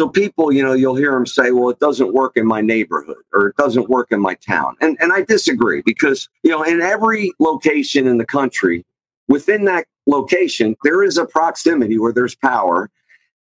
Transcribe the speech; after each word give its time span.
So 0.00 0.08
people, 0.08 0.50
you 0.50 0.62
know, 0.62 0.72
you'll 0.72 0.94
hear 0.94 1.12
them 1.12 1.26
say, 1.26 1.50
well, 1.50 1.68
it 1.68 1.78
doesn't 1.78 2.14
work 2.14 2.34
in 2.34 2.46
my 2.46 2.62
neighborhood 2.62 3.22
or 3.34 3.48
it 3.48 3.56
doesn't 3.56 3.90
work 3.90 4.10
in 4.10 4.18
my 4.18 4.32
town. 4.36 4.74
And, 4.80 4.96
and 4.98 5.12
I 5.12 5.20
disagree 5.20 5.82
because, 5.84 6.26
you 6.42 6.50
know, 6.50 6.62
in 6.62 6.80
every 6.80 7.32
location 7.38 8.06
in 8.06 8.16
the 8.16 8.24
country, 8.24 8.86
within 9.28 9.66
that 9.66 9.84
location, 10.06 10.74
there 10.84 11.02
is 11.02 11.18
a 11.18 11.26
proximity 11.26 11.98
where 11.98 12.14
there's 12.14 12.34
power. 12.34 12.88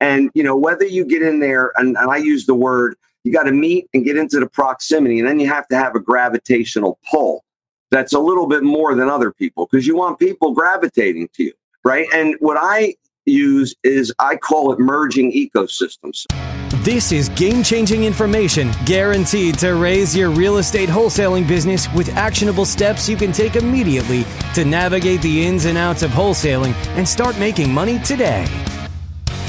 And, 0.01 0.33
you 0.35 0.43
know, 0.43 0.57
whether 0.57 0.85
you 0.85 1.05
get 1.05 1.23
in 1.23 1.39
there, 1.39 1.71
and, 1.77 1.97
and 1.97 2.11
I 2.11 2.17
use 2.17 2.47
the 2.47 2.57
word, 2.57 2.97
you 3.23 3.33
got 3.33 3.45
to 3.45 3.53
meet 3.53 3.89
and 3.95 4.05
get 4.05 4.17
into 4.17 4.41
the 4.41 4.49
proximity, 4.49 5.21
and 5.21 5.29
then 5.29 5.39
you 5.39 5.47
have 5.47 5.69
to 5.69 5.77
have 5.77 5.95
a 5.95 6.01
gravitational 6.01 6.99
pull 7.09 7.45
that's 7.93 8.15
a 8.15 8.19
little 8.19 8.49
bit 8.49 8.65
more 8.65 8.97
than 8.97 9.09
other 9.09 9.31
people 9.31 9.69
because 9.71 9.87
you 9.87 9.97
want 9.97 10.19
people 10.19 10.51
gravitating 10.51 11.29
to 11.35 11.45
you, 11.45 11.53
right? 11.85 12.09
And 12.13 12.35
what 12.41 12.57
I 12.61 12.97
use 13.29 13.75
is 13.85 14.13
I 14.19 14.37
call 14.37 14.73
it 14.73 14.79
merging 14.79 15.33
ecosystems. 15.33 16.27
This 16.85 17.13
is 17.13 17.29
game 17.31 17.63
changing 17.63 18.05
information 18.05 18.71
guaranteed 18.87 19.59
to 19.59 19.75
raise 19.75 20.17
your 20.17 20.31
real 20.31 20.59
estate 20.59 20.89
wholesaling 20.89 21.47
business 21.47 21.93
with 21.93 22.09
actionable 22.17 22.65
steps 22.65 23.09
you 23.09 23.17
can 23.17 23.33
take 23.33 23.57
immediately 23.57 24.25
to 24.55 24.65
navigate 24.65 25.21
the 25.23 25.47
ins 25.47 25.65
and 25.65 25.77
outs 25.77 26.03
of 26.03 26.11
wholesaling 26.11 26.75
and 26.97 27.07
start 27.07 27.39
making 27.39 27.73
money 27.73 27.99
today. 28.01 28.47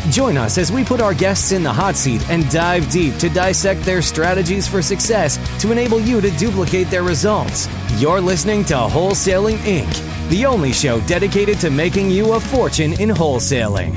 Join 0.07 0.37
us 0.37 0.57
as 0.57 0.71
we 0.71 0.85
put 0.85 1.01
our 1.01 1.13
guests 1.13 1.51
in 1.51 1.61
the 1.61 1.71
hot 1.71 1.95
seat 1.95 2.27
and 2.29 2.49
dive 2.49 2.89
deep 2.89 3.15
to 3.17 3.29
dissect 3.29 3.81
their 3.83 4.01
strategies 4.01 4.65
for 4.65 4.81
success 4.81 5.37
to 5.61 5.73
enable 5.73 5.99
you 5.99 6.21
to 6.21 6.31
duplicate 6.31 6.87
their 6.87 7.03
results. 7.03 7.67
You're 7.97 8.21
listening 8.21 8.63
to 8.65 8.75
Wholesaling 8.75 9.57
Inc., 9.57 10.29
the 10.29 10.45
only 10.45 10.71
show 10.71 11.01
dedicated 11.01 11.59
to 11.59 11.69
making 11.69 12.09
you 12.09 12.33
a 12.33 12.39
fortune 12.39 12.93
in 12.93 13.09
wholesaling. 13.09 13.93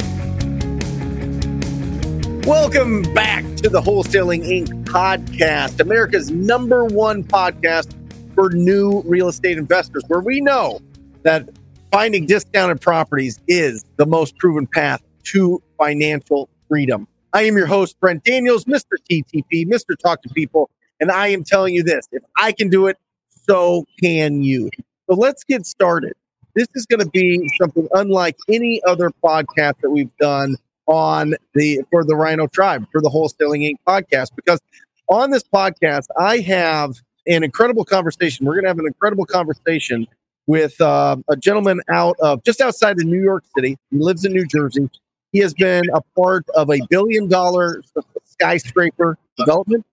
Welcome 2.44 3.02
back 3.14 3.44
to 3.58 3.68
the 3.68 3.80
Wholesaling 3.80 4.44
Inc. 4.44 4.84
podcast, 4.84 5.78
America's 5.78 6.32
number 6.32 6.84
one 6.84 7.22
podcast 7.22 7.94
for 8.34 8.50
new 8.50 9.02
real 9.06 9.28
estate 9.28 9.56
investors, 9.56 10.02
where 10.08 10.20
we 10.20 10.40
know 10.40 10.80
that 11.22 11.48
finding 11.92 12.26
discounted 12.26 12.80
properties 12.80 13.38
is 13.46 13.84
the 13.96 14.06
most 14.06 14.36
proven 14.36 14.66
path 14.66 15.00
to 15.22 15.62
financial 15.82 16.48
freedom. 16.68 17.08
I 17.32 17.42
am 17.42 17.56
your 17.56 17.66
host, 17.66 17.98
Brent 17.98 18.24
Daniels, 18.24 18.66
Mr. 18.66 18.96
TTP, 19.10 19.66
Mr. 19.66 19.96
Talk 19.98 20.22
to 20.22 20.28
People, 20.28 20.70
and 21.00 21.10
I 21.10 21.28
am 21.28 21.44
telling 21.44 21.74
you 21.74 21.82
this 21.82 22.06
if 22.12 22.22
I 22.36 22.52
can 22.52 22.68
do 22.68 22.86
it, 22.86 22.98
so 23.30 23.84
can 24.02 24.42
you. 24.42 24.70
So 25.08 25.16
let's 25.16 25.42
get 25.44 25.66
started. 25.66 26.12
This 26.54 26.68
is 26.74 26.86
going 26.86 27.00
to 27.00 27.08
be 27.08 27.48
something 27.60 27.88
unlike 27.94 28.36
any 28.48 28.82
other 28.84 29.10
podcast 29.24 29.80
that 29.82 29.90
we've 29.90 30.14
done 30.18 30.56
on 30.86 31.34
the 31.54 31.80
for 31.90 32.04
the 32.04 32.14
Rhino 32.14 32.46
Tribe 32.46 32.86
for 32.92 33.00
the 33.00 33.08
Wholesaling 33.08 33.68
Inc. 33.68 33.76
podcast 33.86 34.30
because 34.36 34.60
on 35.08 35.30
this 35.30 35.42
podcast 35.44 36.06
I 36.18 36.38
have 36.38 36.96
an 37.26 37.44
incredible 37.44 37.84
conversation. 37.84 38.46
We're 38.46 38.54
going 38.54 38.64
to 38.64 38.68
have 38.68 38.78
an 38.78 38.86
incredible 38.86 39.24
conversation 39.24 40.06
with 40.46 40.78
uh, 40.80 41.16
a 41.28 41.36
gentleman 41.36 41.80
out 41.88 42.16
of 42.20 42.42
just 42.44 42.60
outside 42.60 42.98
of 43.00 43.06
New 43.06 43.22
York 43.22 43.44
City. 43.56 43.78
He 43.90 43.98
lives 43.98 44.24
in 44.24 44.32
New 44.32 44.46
Jersey. 44.46 44.90
He 45.32 45.38
has 45.40 45.54
been 45.54 45.84
a 45.94 46.00
part 46.16 46.44
of 46.54 46.70
a 46.70 46.78
billion 46.90 47.28
dollar 47.28 47.82
skyscraper 48.24 49.18
development. 49.38 49.84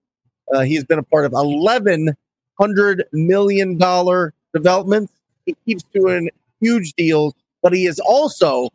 Uh, 0.52 0.60
he 0.60 0.74
has 0.74 0.84
been 0.84 0.98
a 0.98 1.02
part 1.02 1.24
of 1.24 1.32
eleven 1.32 2.14
hundred 2.60 3.04
million 3.12 3.78
dollar 3.78 4.34
developments. 4.54 5.12
He 5.46 5.56
keeps 5.64 5.82
doing 5.94 6.30
huge 6.60 6.92
deals, 6.92 7.34
but 7.62 7.72
he 7.72 7.84
has 7.84 7.98
also 8.00 8.68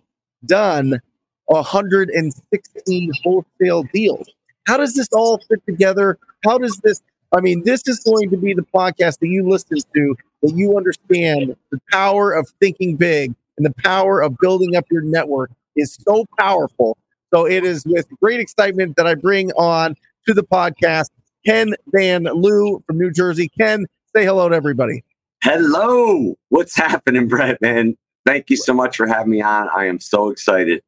done 0.45 0.99
116 1.45 3.11
wholesale 3.23 3.83
deals. 3.93 4.27
How 4.67 4.77
does 4.77 4.95
this 4.95 5.07
all 5.13 5.39
fit 5.47 5.63
together? 5.67 6.17
How 6.43 6.57
does 6.57 6.77
this? 6.77 7.01
I 7.31 7.41
mean, 7.41 7.63
this 7.63 7.87
is 7.87 7.99
going 7.99 8.29
to 8.31 8.37
be 8.37 8.53
the 8.53 8.65
podcast 8.73 9.19
that 9.19 9.27
you 9.27 9.47
listen 9.47 9.77
to 9.93 10.15
that 10.41 10.55
you 10.55 10.77
understand 10.77 11.55
the 11.71 11.79
power 11.91 12.31
of 12.31 12.47
thinking 12.59 12.95
big 12.95 13.35
and 13.57 13.65
the 13.65 13.73
power 13.83 14.21
of 14.21 14.37
building 14.39 14.75
up 14.75 14.85
your 14.91 15.01
network 15.01 15.51
is 15.75 15.97
so 16.07 16.25
powerful. 16.37 16.97
So 17.33 17.45
it 17.45 17.63
is 17.63 17.85
with 17.85 18.07
great 18.21 18.39
excitement 18.39 18.95
that 18.97 19.07
I 19.07 19.15
bring 19.15 19.51
on 19.53 19.95
to 20.27 20.33
the 20.33 20.43
podcast 20.43 21.09
Ken 21.45 21.75
Van 21.87 22.23
Liew 22.23 22.83
from 22.85 22.97
New 22.97 23.11
Jersey. 23.11 23.49
Ken, 23.49 23.85
say 24.15 24.25
hello 24.25 24.49
to 24.49 24.55
everybody. 24.55 25.03
Hello. 25.43 26.35
What's 26.49 26.75
happening, 26.75 27.27
Brett, 27.27 27.61
man? 27.61 27.97
Thank 28.25 28.49
you 28.49 28.57
so 28.57 28.73
much 28.73 28.97
for 28.97 29.05
having 29.05 29.31
me 29.31 29.41
on. 29.41 29.69
I 29.75 29.85
am 29.85 29.99
so 29.99 30.29
excited 30.29 30.81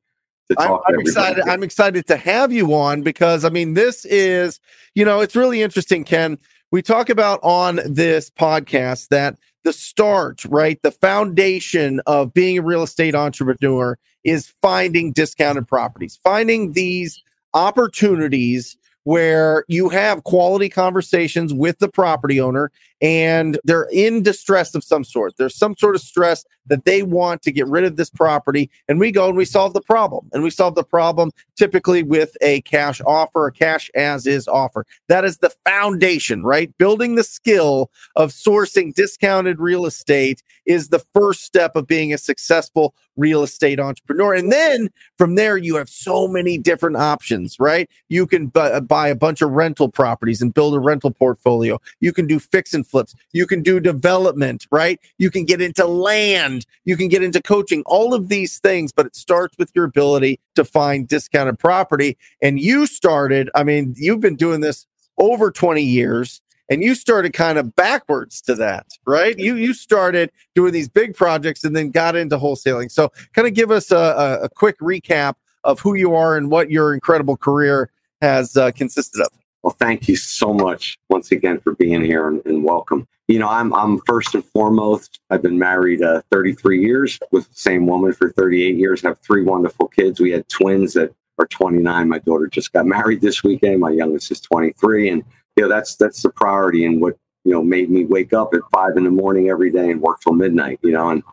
to 0.49 0.55
talk 0.55 0.83
I'm, 0.87 0.95
I'm 0.95 1.01
excited. 1.01 1.47
I'm 1.47 1.63
excited 1.63 2.07
to 2.07 2.17
have 2.17 2.51
you 2.51 2.73
on 2.73 3.03
because 3.03 3.45
I 3.45 3.49
mean, 3.49 3.75
this 3.75 4.05
is, 4.05 4.59
you 4.95 5.05
know, 5.05 5.19
it's 5.19 5.35
really 5.35 5.61
interesting, 5.61 6.03
Ken. 6.03 6.39
We 6.71 6.81
talk 6.81 7.09
about 7.09 7.39
on 7.43 7.79
this 7.85 8.29
podcast 8.29 9.09
that 9.09 9.37
the 9.63 9.73
start, 9.73 10.43
right? 10.45 10.81
The 10.81 10.91
foundation 10.91 12.01
of 12.07 12.33
being 12.33 12.57
a 12.57 12.61
real 12.61 12.83
estate 12.83 13.15
entrepreneur 13.15 13.97
is 14.27 14.53
finding 14.61 15.13
discounted 15.13 15.67
properties, 15.67 16.19
finding 16.21 16.73
these 16.73 17.23
opportunities 17.53 18.77
where 19.05 19.63
you 19.69 19.87
have 19.87 20.25
quality 20.25 20.67
conversations 20.67 21.53
with 21.53 21.79
the 21.79 21.87
property 21.87 22.41
owner 22.41 22.69
and 23.01 23.59
they're 23.63 23.87
in 23.91 24.23
distress 24.23 24.73
of 24.75 24.83
some 24.83 25.03
sort. 25.03 25.37
There's 25.37 25.55
some 25.55 25.75
sort 25.77 25.95
of 25.95 26.01
stress 26.01 26.45
that 26.67 26.85
they 26.85 27.03
want 27.03 27.41
to 27.43 27.51
get 27.51 27.67
rid 27.67 27.85
of 27.85 27.95
this 27.95 28.09
property. 28.09 28.69
And 28.87 28.99
we 28.99 29.11
go 29.11 29.27
and 29.27 29.37
we 29.37 29.45
solve 29.45 29.73
the 29.73 29.81
problem. 29.81 30.29
And 30.33 30.43
we 30.43 30.49
solve 30.49 30.75
the 30.75 30.83
problem 30.83 31.31
typically 31.55 32.03
with 32.03 32.35
a 32.41 32.61
cash 32.61 33.01
offer, 33.05 33.47
a 33.47 33.51
cash 33.51 33.89
as 33.95 34.27
is 34.27 34.47
offer. 34.47 34.85
That 35.07 35.25
is 35.25 35.37
the 35.37 35.51
foundation, 35.65 36.43
right? 36.43 36.75
Building 36.77 37.15
the 37.15 37.23
skill 37.23 37.89
of 38.15 38.31
sourcing 38.31 38.93
discounted 38.93 39.59
real 39.59 39.85
estate 39.85 40.43
is 40.65 40.89
the 40.89 41.03
first 41.13 41.43
step 41.43 41.75
of 41.75 41.87
being 41.87 42.13
a 42.13 42.17
successful 42.17 42.93
real 43.15 43.43
estate 43.43 43.79
entrepreneur. 43.79 44.33
And 44.33 44.51
then 44.51 44.89
from 45.17 45.35
there, 45.35 45.57
you 45.57 45.75
have 45.75 45.89
so 45.89 46.27
many 46.27 46.57
different 46.57 46.97
options, 46.97 47.59
right? 47.59 47.89
You 48.09 48.27
can 48.27 48.47
bu- 48.47 48.81
buy 48.81 49.09
a 49.09 49.15
bunch 49.15 49.41
of 49.41 49.51
rental 49.51 49.89
properties 49.89 50.41
and 50.41 50.53
build 50.53 50.75
a 50.75 50.79
rental 50.79 51.11
portfolio. 51.11 51.79
You 51.99 52.13
can 52.13 52.27
do 52.27 52.39
fix 52.39 52.73
and 52.73 52.85
flips. 52.87 53.15
You 53.33 53.45
can 53.45 53.61
do 53.61 53.79
development, 53.79 54.67
right? 54.71 54.99
You 55.17 55.29
can 55.29 55.45
get 55.45 55.61
into 55.61 55.85
land. 55.85 56.65
You 56.85 56.97
can 56.97 57.07
get 57.07 57.23
into 57.23 57.41
coaching, 57.41 57.83
all 57.85 58.13
of 58.13 58.29
these 58.29 58.59
things, 58.59 58.91
but 58.91 59.05
it 59.05 59.15
starts 59.15 59.57
with 59.57 59.71
your 59.75 59.85
ability 59.85 60.39
to 60.55 60.65
find 60.65 61.07
discounted 61.07 61.59
property. 61.59 62.17
And 62.41 62.59
you 62.59 62.87
started, 62.87 63.49
I 63.55 63.63
mean, 63.63 63.93
you've 63.97 64.21
been 64.21 64.35
doing 64.35 64.61
this 64.61 64.85
over 65.17 65.51
20 65.51 65.81
years 65.81 66.41
and 66.69 66.83
you 66.83 66.95
started 66.95 67.33
kind 67.33 67.57
of 67.57 67.75
backwards 67.75 68.41
to 68.41 68.55
that, 68.55 68.87
right? 69.05 69.37
You 69.37 69.55
you 69.55 69.73
started 69.73 70.31
doing 70.53 70.73
these 70.73 70.89
big 70.89 71.15
projects 71.15 71.63
and 71.63 71.75
then 71.75 71.91
got 71.91 72.15
into 72.15 72.37
wholesaling. 72.37 72.91
So, 72.91 73.11
kind 73.33 73.47
of 73.47 73.53
give 73.53 73.71
us 73.71 73.91
a, 73.91 74.39
a, 74.43 74.49
quick 74.49 74.77
recap 74.79 75.35
of 75.63 75.79
who 75.79 75.95
you 75.95 76.13
are 76.15 76.35
and 76.35 76.51
what 76.51 76.69
your 76.69 76.93
incredible 76.93 77.37
career 77.37 77.89
has 78.21 78.57
uh, 78.57 78.71
consisted 78.71 79.21
of. 79.21 79.29
Well, 79.63 79.75
thank 79.79 80.07
you 80.07 80.15
so 80.15 80.53
much 80.53 80.97
once 81.09 81.31
again 81.31 81.59
for 81.59 81.75
being 81.75 82.03
here 82.03 82.27
and, 82.27 82.45
and 82.45 82.63
welcome. 82.63 83.07
You 83.27 83.39
know, 83.39 83.49
I'm 83.49 83.73
I'm 83.73 83.99
first 84.05 84.33
and 84.35 84.45
foremost. 84.45 85.19
I've 85.29 85.41
been 85.41 85.59
married 85.59 86.01
uh, 86.01 86.21
33 86.31 86.81
years 86.81 87.19
with 87.31 87.49
the 87.49 87.59
same 87.59 87.85
woman 87.85 88.13
for 88.13 88.31
38 88.31 88.77
years. 88.77 89.01
Have 89.01 89.19
three 89.19 89.43
wonderful 89.43 89.87
kids. 89.89 90.19
We 90.19 90.31
had 90.31 90.47
twins 90.47 90.93
that 90.93 91.13
are 91.37 91.47
29. 91.47 92.07
My 92.07 92.19
daughter 92.19 92.47
just 92.47 92.71
got 92.71 92.85
married 92.85 93.21
this 93.21 93.43
weekend. 93.43 93.79
My 93.79 93.89
youngest 93.89 94.31
is 94.31 94.39
23, 94.39 95.09
and 95.09 95.23
you 95.57 95.63
know 95.63 95.69
that's 95.69 95.95
that's 95.95 96.21
the 96.21 96.29
priority 96.29 96.85
and 96.85 97.01
what 97.01 97.17
you 97.43 97.51
know 97.51 97.63
made 97.63 97.89
me 97.89 98.05
wake 98.05 98.33
up 98.33 98.53
at 98.53 98.61
five 98.71 98.95
in 98.95 99.03
the 99.03 99.09
morning 99.11 99.49
every 99.49 99.71
day 99.71 99.91
and 99.91 100.01
work 100.01 100.21
till 100.21 100.33
midnight. 100.33 100.79
You 100.81 100.91
know, 100.91 101.09
and 101.09 101.23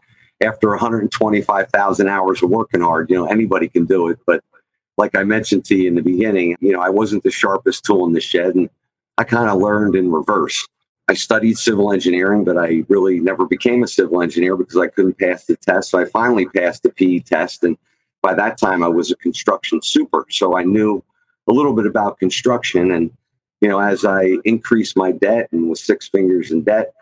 after 0.43 0.71
125,000 0.71 2.09
hours 2.09 2.43
of 2.43 2.51
working 2.51 2.81
hard, 2.81 3.11
you 3.11 3.17
know 3.17 3.27
anybody 3.27 3.69
can 3.69 3.85
do 3.85 4.09
it. 4.09 4.19
But 4.27 4.43
like 4.97 5.17
I 5.17 5.25
mentioned 5.25 5.65
to 5.67 5.75
you 5.75 5.89
in 5.89 5.95
the 5.95 6.03
beginning, 6.03 6.57
you 6.61 6.73
know 6.73 6.81
I 6.81 6.91
wasn't 6.91 7.23
the 7.23 7.31
sharpest 7.31 7.85
tool 7.85 8.07
in 8.07 8.13
the 8.13 8.21
shed, 8.21 8.55
and 8.55 8.71
I 9.19 9.25
kind 9.25 9.49
of 9.49 9.59
learned 9.59 9.97
in 9.97 10.11
reverse. 10.11 10.67
I 11.09 11.15
studied 11.15 11.59
civil 11.59 11.93
engineering, 11.93 12.45
but 12.45 12.57
I 12.57 12.85
really 12.89 13.21
never 13.21 13.47
became 13.47 13.83
a 13.83 13.89
civil 13.89 14.23
engineer 14.23 14.57
because 14.57 14.79
I 14.79 14.87
couldn't 14.87 15.19
pass 15.19 15.45
the 15.45 15.57
test. 15.57 15.91
So 15.91 15.99
I 15.99 16.07
finally 16.07 16.47
passed 16.47 16.83
the 16.83 16.91
PE 16.91 17.21
test, 17.21 17.65
and 17.65 17.77
by 18.23 18.35
that 18.35 18.57
time 18.59 18.83
I 18.83 18.89
was 18.89 19.11
a 19.11 19.17
construction 19.17 19.81
super. 19.83 20.25
So 20.31 20.57
I 20.57 20.63
knew 20.63 21.05
a 21.47 21.53
little 21.53 21.75
bit 21.75 21.87
about 21.87 22.19
construction 22.19 22.91
and 22.91 23.11
you 23.65 23.71
know, 23.71 23.79
as 23.79 24.05
I 24.05 24.37
increased 24.45 24.95
my 24.95 25.11
debt 25.11 25.49
and 25.51 25.71
was 25.71 25.83
six 25.83 26.07
fingers 26.07 26.51
in 26.51 26.65
debt 26.65 26.93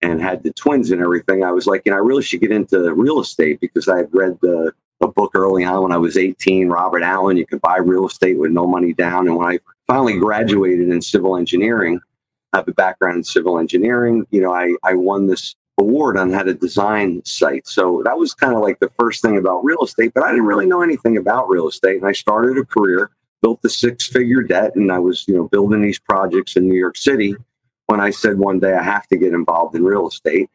and 0.00 0.22
had 0.22 0.42
the 0.42 0.54
twins 0.54 0.90
and 0.90 1.02
everything, 1.02 1.44
I 1.44 1.50
was 1.50 1.66
like, 1.66 1.82
you 1.84 1.92
know, 1.92 1.98
I 1.98 2.00
really 2.00 2.22
should 2.22 2.40
get 2.40 2.50
into 2.50 2.94
real 2.94 3.20
estate 3.20 3.60
because 3.60 3.88
I 3.88 3.98
had 3.98 4.08
read 4.12 4.38
the 4.40 4.72
a 5.00 5.08
book 5.08 5.32
early 5.34 5.64
on 5.64 5.82
when 5.82 5.92
I 5.92 5.96
was 5.96 6.16
18, 6.16 6.68
Robert 6.68 7.02
Allen, 7.02 7.36
you 7.36 7.46
could 7.46 7.60
buy 7.60 7.78
real 7.78 8.06
estate 8.06 8.38
with 8.38 8.50
no 8.50 8.66
money 8.66 8.92
down. 8.92 9.28
And 9.28 9.36
when 9.36 9.48
I 9.48 9.58
finally 9.86 10.18
graduated 10.18 10.88
in 10.88 11.00
civil 11.00 11.36
engineering, 11.36 12.00
I 12.52 12.58
have 12.58 12.68
a 12.68 12.72
background 12.72 13.18
in 13.18 13.24
civil 13.24 13.58
engineering, 13.58 14.26
you 14.30 14.40
know, 14.40 14.52
I, 14.52 14.74
I 14.82 14.94
won 14.94 15.26
this 15.26 15.54
award 15.78 16.16
on 16.16 16.32
how 16.32 16.42
to 16.42 16.54
design 16.54 17.22
sites. 17.24 17.72
So 17.72 18.02
that 18.04 18.18
was 18.18 18.34
kind 18.34 18.54
of 18.54 18.62
like 18.62 18.80
the 18.80 18.90
first 18.98 19.22
thing 19.22 19.38
about 19.38 19.64
real 19.64 19.82
estate, 19.84 20.12
but 20.14 20.24
I 20.24 20.30
didn't 20.30 20.46
really 20.46 20.66
know 20.66 20.82
anything 20.82 21.16
about 21.16 21.48
real 21.48 21.68
estate. 21.68 21.98
And 21.98 22.06
I 22.06 22.12
started 22.12 22.58
a 22.58 22.64
career 22.64 23.10
built 23.42 23.62
the 23.62 23.70
six 23.70 24.06
figure 24.06 24.42
debt 24.42 24.74
and 24.74 24.90
I 24.90 24.98
was, 24.98 25.26
you 25.28 25.34
know, 25.34 25.48
building 25.48 25.82
these 25.82 25.98
projects 25.98 26.56
in 26.56 26.66
New 26.66 26.74
York 26.74 26.96
City 26.96 27.36
when 27.86 28.00
I 28.00 28.10
said 28.10 28.38
one 28.38 28.58
day 28.58 28.74
I 28.74 28.82
have 28.82 29.06
to 29.08 29.16
get 29.16 29.32
involved 29.32 29.74
in 29.76 29.84
real 29.84 30.08
estate. 30.08 30.50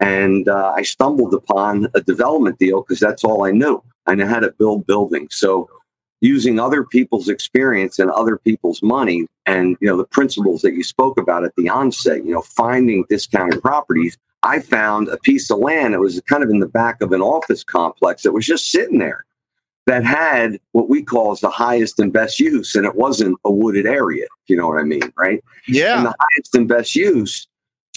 And 0.00 0.48
uh, 0.48 0.72
I 0.76 0.82
stumbled 0.82 1.34
upon 1.34 1.88
a 1.94 2.00
development 2.00 2.58
deal 2.58 2.82
because 2.82 3.00
that's 3.00 3.24
all 3.24 3.44
I 3.44 3.50
knew. 3.50 3.82
I 4.06 4.14
knew 4.14 4.26
how 4.26 4.40
to 4.40 4.52
build 4.52 4.86
buildings. 4.86 5.36
So 5.36 5.68
using 6.20 6.58
other 6.58 6.84
people's 6.84 7.28
experience 7.28 7.98
and 7.98 8.10
other 8.10 8.38
people's 8.38 8.82
money 8.82 9.26
and 9.46 9.76
you 9.80 9.86
know 9.86 9.96
the 9.96 10.04
principles 10.04 10.62
that 10.62 10.74
you 10.74 10.82
spoke 10.82 11.18
about 11.18 11.44
at 11.44 11.54
the 11.56 11.68
onset 11.68 12.24
you 12.24 12.32
know 12.32 12.42
finding 12.42 13.04
discounted 13.08 13.62
properties 13.62 14.16
i 14.42 14.58
found 14.58 15.08
a 15.08 15.16
piece 15.18 15.50
of 15.50 15.58
land 15.58 15.94
that 15.94 16.00
was 16.00 16.20
kind 16.28 16.42
of 16.42 16.50
in 16.50 16.58
the 16.58 16.66
back 16.66 17.00
of 17.00 17.12
an 17.12 17.20
office 17.20 17.62
complex 17.62 18.22
that 18.22 18.32
was 18.32 18.46
just 18.46 18.70
sitting 18.70 18.98
there 18.98 19.24
that 19.86 20.04
had 20.04 20.58
what 20.72 20.88
we 20.88 21.02
call 21.02 21.32
as 21.32 21.40
the 21.40 21.48
highest 21.48 21.98
and 21.98 22.12
best 22.12 22.40
use 22.40 22.74
and 22.74 22.84
it 22.84 22.94
wasn't 22.94 23.38
a 23.44 23.50
wooded 23.50 23.86
area 23.86 24.26
you 24.48 24.56
know 24.56 24.66
what 24.66 24.78
i 24.78 24.82
mean 24.82 25.12
right 25.16 25.42
yeah 25.66 25.98
and 25.98 26.06
the 26.06 26.14
highest 26.18 26.54
and 26.54 26.68
best 26.68 26.94
use 26.96 27.46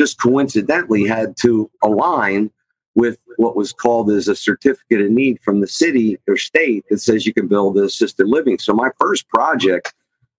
just 0.01 0.19
coincidentally 0.19 1.05
had 1.05 1.37
to 1.37 1.69
align 1.83 2.49
with 2.95 3.19
what 3.37 3.55
was 3.55 3.71
called 3.71 4.09
as 4.09 4.27
a 4.27 4.35
certificate 4.35 4.99
of 4.99 5.11
need 5.11 5.39
from 5.43 5.61
the 5.61 5.67
city 5.67 6.17
or 6.27 6.37
state 6.37 6.83
that 6.89 6.99
says 6.99 7.27
you 7.27 7.33
can 7.35 7.47
build 7.47 7.77
assisted 7.77 8.27
living. 8.27 8.57
So 8.57 8.73
my 8.73 8.89
first 8.99 9.29
project 9.29 9.93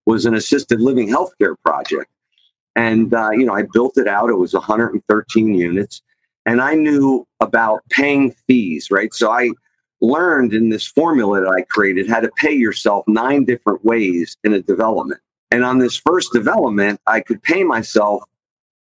was 0.05 0.27
an 0.27 0.35
assisted 0.35 0.81
living 0.81 1.09
healthcare 1.09 1.55
project. 1.65 2.11
And, 2.75 3.15
uh, 3.15 3.31
you 3.31 3.45
know, 3.45 3.55
I 3.55 3.63
built 3.73 3.97
it 3.99 4.09
out. 4.09 4.31
It 4.31 4.35
was 4.35 4.53
113 4.53 5.55
units. 5.55 6.03
And 6.45 6.61
I 6.61 6.75
knew 6.75 7.25
about 7.39 7.83
paying 7.89 8.33
fees, 8.49 8.91
right? 8.91 9.15
So 9.15 9.31
I 9.31 9.51
learned 10.01 10.53
in 10.53 10.71
this 10.71 10.89
formula 10.89 11.43
that 11.43 11.49
I 11.49 11.63
created 11.63 12.09
how 12.09 12.19
to 12.19 12.31
pay 12.37 12.53
yourself 12.53 13.05
nine 13.07 13.45
different 13.45 13.85
ways 13.85 14.37
in 14.43 14.55
a 14.55 14.61
development. 14.61 15.21
And 15.53 15.65
on 15.65 15.79
this 15.79 15.97
first 15.97 16.33
development, 16.33 17.01
I 17.07 17.21
could 17.21 17.41
pay 17.45 17.63
myself. 17.63 18.25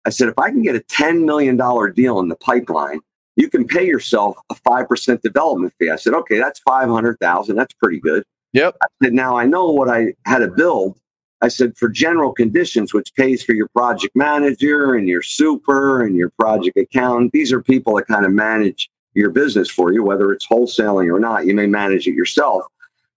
I 0.05 0.11
said, 0.11 0.29
if 0.29 0.39
I 0.39 0.51
can 0.51 0.63
get 0.63 0.77
a 0.77 0.81
$10 0.81 1.25
million 1.25 1.57
deal 1.95 2.21
in 2.21 2.29
the 2.29 2.37
pipeline, 2.37 3.01
you 3.37 3.49
can 3.49 3.67
pay 3.67 3.87
yourself 3.87 4.37
a 4.51 4.55
5% 4.55 5.21
development 5.23 5.73
fee. 5.79 5.91
I 5.91 5.97
said, 5.97 6.15
okay, 6.15 6.39
that's 6.39 6.61
500,000. 6.61 7.57
That's 7.57 7.75
pretty 7.75 8.01
good. 8.01 8.25
Yep. 8.53 8.77
I 8.83 8.87
said, 9.03 9.13
now 9.13 9.37
I 9.37 9.47
know 9.47 9.71
what 9.71 9.89
I 9.89 10.15
had 10.25 10.39
to 10.39 10.49
build. 10.49 10.99
I 11.41 11.49
said, 11.49 11.77
for 11.77 11.89
general 11.89 12.33
conditions, 12.33 12.95
which 12.95 13.15
pays 13.15 13.43
for 13.43 13.53
your 13.53 13.69
project 13.69 14.15
manager 14.15 14.95
and 14.95 15.09
your 15.09 15.23
super 15.23 16.03
and 16.03 16.17
your 16.17 16.31
project 16.39 16.77
accountant, 16.77 17.33
these 17.33 17.53
are 17.53 17.63
people 17.63 17.97
that 17.97 18.07
kind 18.07 18.25
of 18.25 18.33
manage 18.33 18.89
your 19.15 19.31
business 19.31 19.69
for 19.69 19.93
you, 19.93 20.03
whether 20.03 20.33
it's 20.33 20.47
wholesaling 20.47 21.13
or 21.13 21.19
not. 21.19 21.47
You 21.47 21.55
may 21.55 21.67
manage 21.67 22.07
it 22.07 22.15
yourself, 22.15 22.65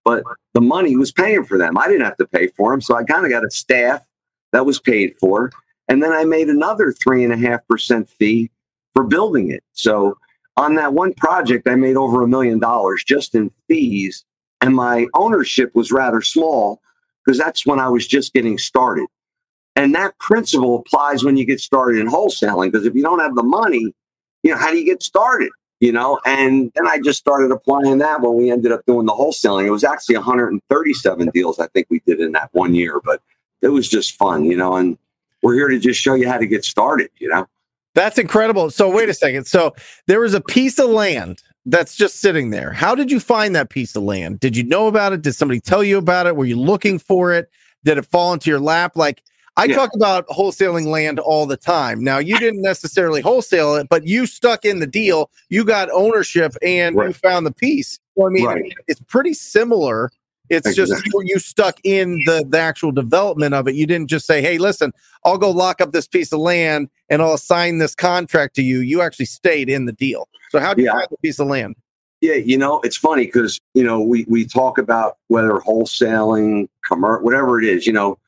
but 0.04 0.24
the 0.54 0.60
money 0.60 0.96
was 0.96 1.12
paying 1.12 1.44
for 1.44 1.56
them. 1.58 1.78
I 1.78 1.86
didn't 1.86 2.04
have 2.04 2.16
to 2.18 2.26
pay 2.26 2.48
for 2.48 2.72
them. 2.72 2.80
So 2.80 2.96
I 2.96 3.04
kind 3.04 3.24
of 3.24 3.30
got 3.30 3.44
a 3.44 3.50
staff 3.50 4.04
that 4.52 4.66
was 4.66 4.80
paid 4.80 5.14
for. 5.20 5.50
And 5.88 6.02
then 6.02 6.12
I 6.12 6.24
made 6.24 6.48
another 6.48 6.92
three 6.92 7.24
and 7.24 7.32
a 7.32 7.36
half 7.36 7.66
percent 7.66 8.08
fee 8.08 8.50
for 8.94 9.04
building 9.04 9.50
it. 9.50 9.64
So 9.72 10.18
on 10.56 10.74
that 10.74 10.92
one 10.92 11.14
project, 11.14 11.68
I 11.68 11.76
made 11.76 11.96
over 11.96 12.22
a 12.22 12.28
million 12.28 12.58
dollars 12.58 13.04
just 13.04 13.34
in 13.34 13.50
fees. 13.68 14.24
And 14.60 14.74
my 14.74 15.06
ownership 15.14 15.74
was 15.74 15.92
rather 15.92 16.20
small 16.20 16.80
because 17.24 17.38
that's 17.38 17.64
when 17.64 17.78
I 17.78 17.88
was 17.88 18.06
just 18.06 18.32
getting 18.32 18.58
started. 18.58 19.06
And 19.76 19.94
that 19.94 20.18
principle 20.18 20.80
applies 20.80 21.22
when 21.22 21.36
you 21.36 21.44
get 21.44 21.60
started 21.60 22.00
in 22.00 22.08
wholesaling 22.08 22.72
because 22.72 22.84
if 22.84 22.96
you 22.96 23.02
don't 23.02 23.20
have 23.20 23.36
the 23.36 23.44
money, 23.44 23.94
you 24.42 24.50
know, 24.50 24.56
how 24.56 24.72
do 24.72 24.78
you 24.78 24.84
get 24.84 25.02
started? 25.02 25.50
You 25.78 25.92
know, 25.92 26.18
and 26.26 26.72
then 26.74 26.88
I 26.88 26.98
just 26.98 27.20
started 27.20 27.52
applying 27.52 27.98
that 27.98 28.20
when 28.20 28.34
we 28.34 28.50
ended 28.50 28.72
up 28.72 28.84
doing 28.84 29.06
the 29.06 29.12
wholesaling. 29.12 29.66
It 29.66 29.70
was 29.70 29.84
actually 29.84 30.16
137 30.16 31.30
deals 31.32 31.60
I 31.60 31.68
think 31.68 31.86
we 31.88 32.00
did 32.04 32.18
in 32.18 32.32
that 32.32 32.48
one 32.50 32.74
year, 32.74 33.00
but 33.04 33.22
it 33.62 33.68
was 33.68 33.88
just 33.88 34.16
fun, 34.16 34.44
you 34.44 34.56
know, 34.56 34.74
and 34.74 34.98
we're 35.42 35.54
here 35.54 35.68
to 35.68 35.78
just 35.78 36.00
show 36.00 36.14
you 36.14 36.28
how 36.28 36.38
to 36.38 36.46
get 36.46 36.64
started, 36.64 37.10
you 37.18 37.28
know. 37.28 37.46
That's 37.94 38.18
incredible. 38.18 38.70
So 38.70 38.90
wait 38.90 39.08
a 39.08 39.14
second. 39.14 39.46
So 39.46 39.74
there 40.06 40.20
was 40.20 40.34
a 40.34 40.40
piece 40.40 40.78
of 40.78 40.90
land 40.90 41.42
that's 41.66 41.96
just 41.96 42.20
sitting 42.20 42.50
there. 42.50 42.72
How 42.72 42.94
did 42.94 43.10
you 43.10 43.20
find 43.20 43.54
that 43.56 43.70
piece 43.70 43.96
of 43.96 44.02
land? 44.02 44.40
Did 44.40 44.56
you 44.56 44.62
know 44.62 44.86
about 44.86 45.12
it? 45.12 45.22
Did 45.22 45.34
somebody 45.34 45.60
tell 45.60 45.82
you 45.82 45.98
about 45.98 46.26
it? 46.26 46.36
Were 46.36 46.44
you 46.44 46.56
looking 46.56 46.98
for 46.98 47.32
it? 47.32 47.50
Did 47.84 47.98
it 47.98 48.06
fall 48.06 48.32
into 48.32 48.50
your 48.50 48.60
lap? 48.60 48.92
Like 48.94 49.22
I 49.56 49.64
yeah. 49.64 49.74
talk 49.74 49.90
about 49.94 50.26
wholesaling 50.28 50.86
land 50.86 51.18
all 51.18 51.44
the 51.44 51.56
time. 51.56 52.02
Now 52.04 52.18
you 52.18 52.38
didn't 52.38 52.62
necessarily 52.62 53.20
wholesale 53.20 53.74
it, 53.74 53.88
but 53.88 54.06
you 54.06 54.26
stuck 54.26 54.64
in 54.64 54.78
the 54.78 54.86
deal. 54.86 55.30
You 55.48 55.64
got 55.64 55.90
ownership 55.90 56.54
and 56.62 56.94
right. 56.94 57.08
you 57.08 57.12
found 57.12 57.44
the 57.44 57.52
piece. 57.52 57.98
So, 58.16 58.26
I 58.26 58.30
mean, 58.30 58.46
right. 58.46 58.72
it's 58.86 59.00
pretty 59.00 59.34
similar 59.34 60.10
it's 60.50 60.66
exactly. 60.66 60.94
just 60.94 61.06
you, 61.06 61.22
you 61.24 61.38
stuck 61.38 61.80
in 61.84 62.22
the, 62.26 62.44
the 62.48 62.58
actual 62.58 62.92
development 62.92 63.54
of 63.54 63.68
it. 63.68 63.74
You 63.74 63.86
didn't 63.86 64.08
just 64.08 64.26
say, 64.26 64.40
hey, 64.42 64.58
listen, 64.58 64.92
I'll 65.24 65.38
go 65.38 65.50
lock 65.50 65.80
up 65.80 65.92
this 65.92 66.06
piece 66.06 66.32
of 66.32 66.40
land 66.40 66.88
and 67.08 67.22
I'll 67.22 67.34
assign 67.34 67.78
this 67.78 67.94
contract 67.94 68.54
to 68.56 68.62
you. 68.62 68.80
You 68.80 69.02
actually 69.02 69.26
stayed 69.26 69.68
in 69.68 69.86
the 69.86 69.92
deal. 69.92 70.28
So 70.50 70.60
how 70.60 70.74
do 70.74 70.82
you 70.82 70.88
yeah. 70.88 70.94
find 70.94 71.08
the 71.10 71.18
piece 71.18 71.38
of 71.38 71.48
land? 71.48 71.76
Yeah, 72.20 72.34
you 72.34 72.58
know, 72.58 72.80
it's 72.80 72.96
funny 72.96 73.26
because, 73.26 73.60
you 73.74 73.84
know, 73.84 74.00
we, 74.00 74.24
we 74.28 74.44
talk 74.44 74.78
about 74.78 75.18
whether 75.28 75.52
wholesaling, 75.52 76.68
commercial, 76.84 77.24
whatever 77.24 77.60
it 77.60 77.64
is, 77.64 77.86
you 77.86 77.92
know, 77.92 78.18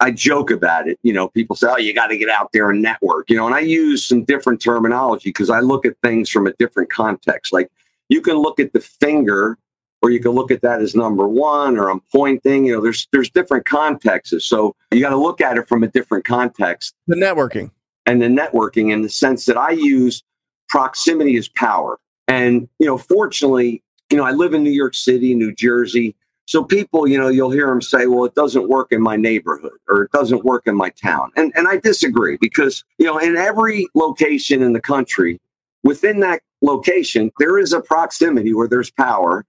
I 0.00 0.10
joke 0.10 0.50
about 0.50 0.88
it. 0.88 0.98
You 1.02 1.12
know, 1.12 1.28
people 1.28 1.56
say, 1.56 1.68
oh, 1.70 1.76
you 1.76 1.94
got 1.94 2.08
to 2.08 2.18
get 2.18 2.28
out 2.28 2.50
there 2.52 2.70
and 2.70 2.80
network, 2.80 3.28
you 3.28 3.36
know, 3.36 3.46
and 3.46 3.54
I 3.54 3.60
use 3.60 4.06
some 4.06 4.24
different 4.24 4.60
terminology 4.60 5.30
because 5.30 5.50
I 5.50 5.60
look 5.60 5.84
at 5.84 5.96
things 6.02 6.30
from 6.30 6.46
a 6.46 6.52
different 6.54 6.90
context. 6.90 7.52
Like 7.52 7.70
you 8.08 8.20
can 8.20 8.36
look 8.36 8.60
at 8.60 8.72
the 8.72 8.80
finger 8.80 9.58
or 10.02 10.10
you 10.10 10.20
can 10.20 10.32
look 10.32 10.50
at 10.50 10.62
that 10.62 10.80
as 10.80 10.94
number 10.94 11.26
one 11.26 11.76
or 11.78 11.90
I'm 11.90 12.02
pointing. 12.12 12.66
You 12.66 12.76
know, 12.76 12.82
there's 12.82 13.08
there's 13.12 13.30
different 13.30 13.64
contexts. 13.66 14.46
So 14.46 14.74
you 14.92 15.00
got 15.00 15.10
to 15.10 15.16
look 15.16 15.40
at 15.40 15.56
it 15.56 15.68
from 15.68 15.82
a 15.82 15.88
different 15.88 16.24
context. 16.24 16.94
The 17.06 17.16
networking. 17.16 17.70
And 18.04 18.22
the 18.22 18.26
networking 18.26 18.92
in 18.92 19.02
the 19.02 19.08
sense 19.08 19.46
that 19.46 19.56
I 19.56 19.70
use 19.70 20.22
proximity 20.68 21.36
as 21.36 21.48
power. 21.48 21.98
And, 22.28 22.68
you 22.78 22.86
know, 22.86 22.98
fortunately, 22.98 23.82
you 24.10 24.16
know, 24.16 24.24
I 24.24 24.30
live 24.30 24.54
in 24.54 24.62
New 24.62 24.70
York 24.70 24.94
City, 24.94 25.34
New 25.34 25.52
Jersey. 25.52 26.14
So 26.46 26.62
people, 26.62 27.08
you 27.08 27.18
know, 27.18 27.26
you'll 27.28 27.50
hear 27.50 27.66
them 27.66 27.82
say, 27.82 28.06
well, 28.06 28.24
it 28.24 28.36
doesn't 28.36 28.68
work 28.68 28.92
in 28.92 29.02
my 29.02 29.16
neighborhood 29.16 29.78
or 29.88 30.04
it 30.04 30.12
doesn't 30.12 30.44
work 30.44 30.68
in 30.68 30.76
my 30.76 30.90
town. 30.90 31.32
And 31.36 31.52
and 31.56 31.66
I 31.66 31.78
disagree 31.78 32.36
because, 32.40 32.84
you 32.98 33.06
know, 33.06 33.18
in 33.18 33.36
every 33.36 33.88
location 33.94 34.62
in 34.62 34.72
the 34.72 34.80
country, 34.80 35.40
within 35.82 36.20
that 36.20 36.42
location, 36.62 37.32
there 37.40 37.58
is 37.58 37.72
a 37.72 37.80
proximity 37.80 38.54
where 38.54 38.68
there's 38.68 38.90
power 38.92 39.44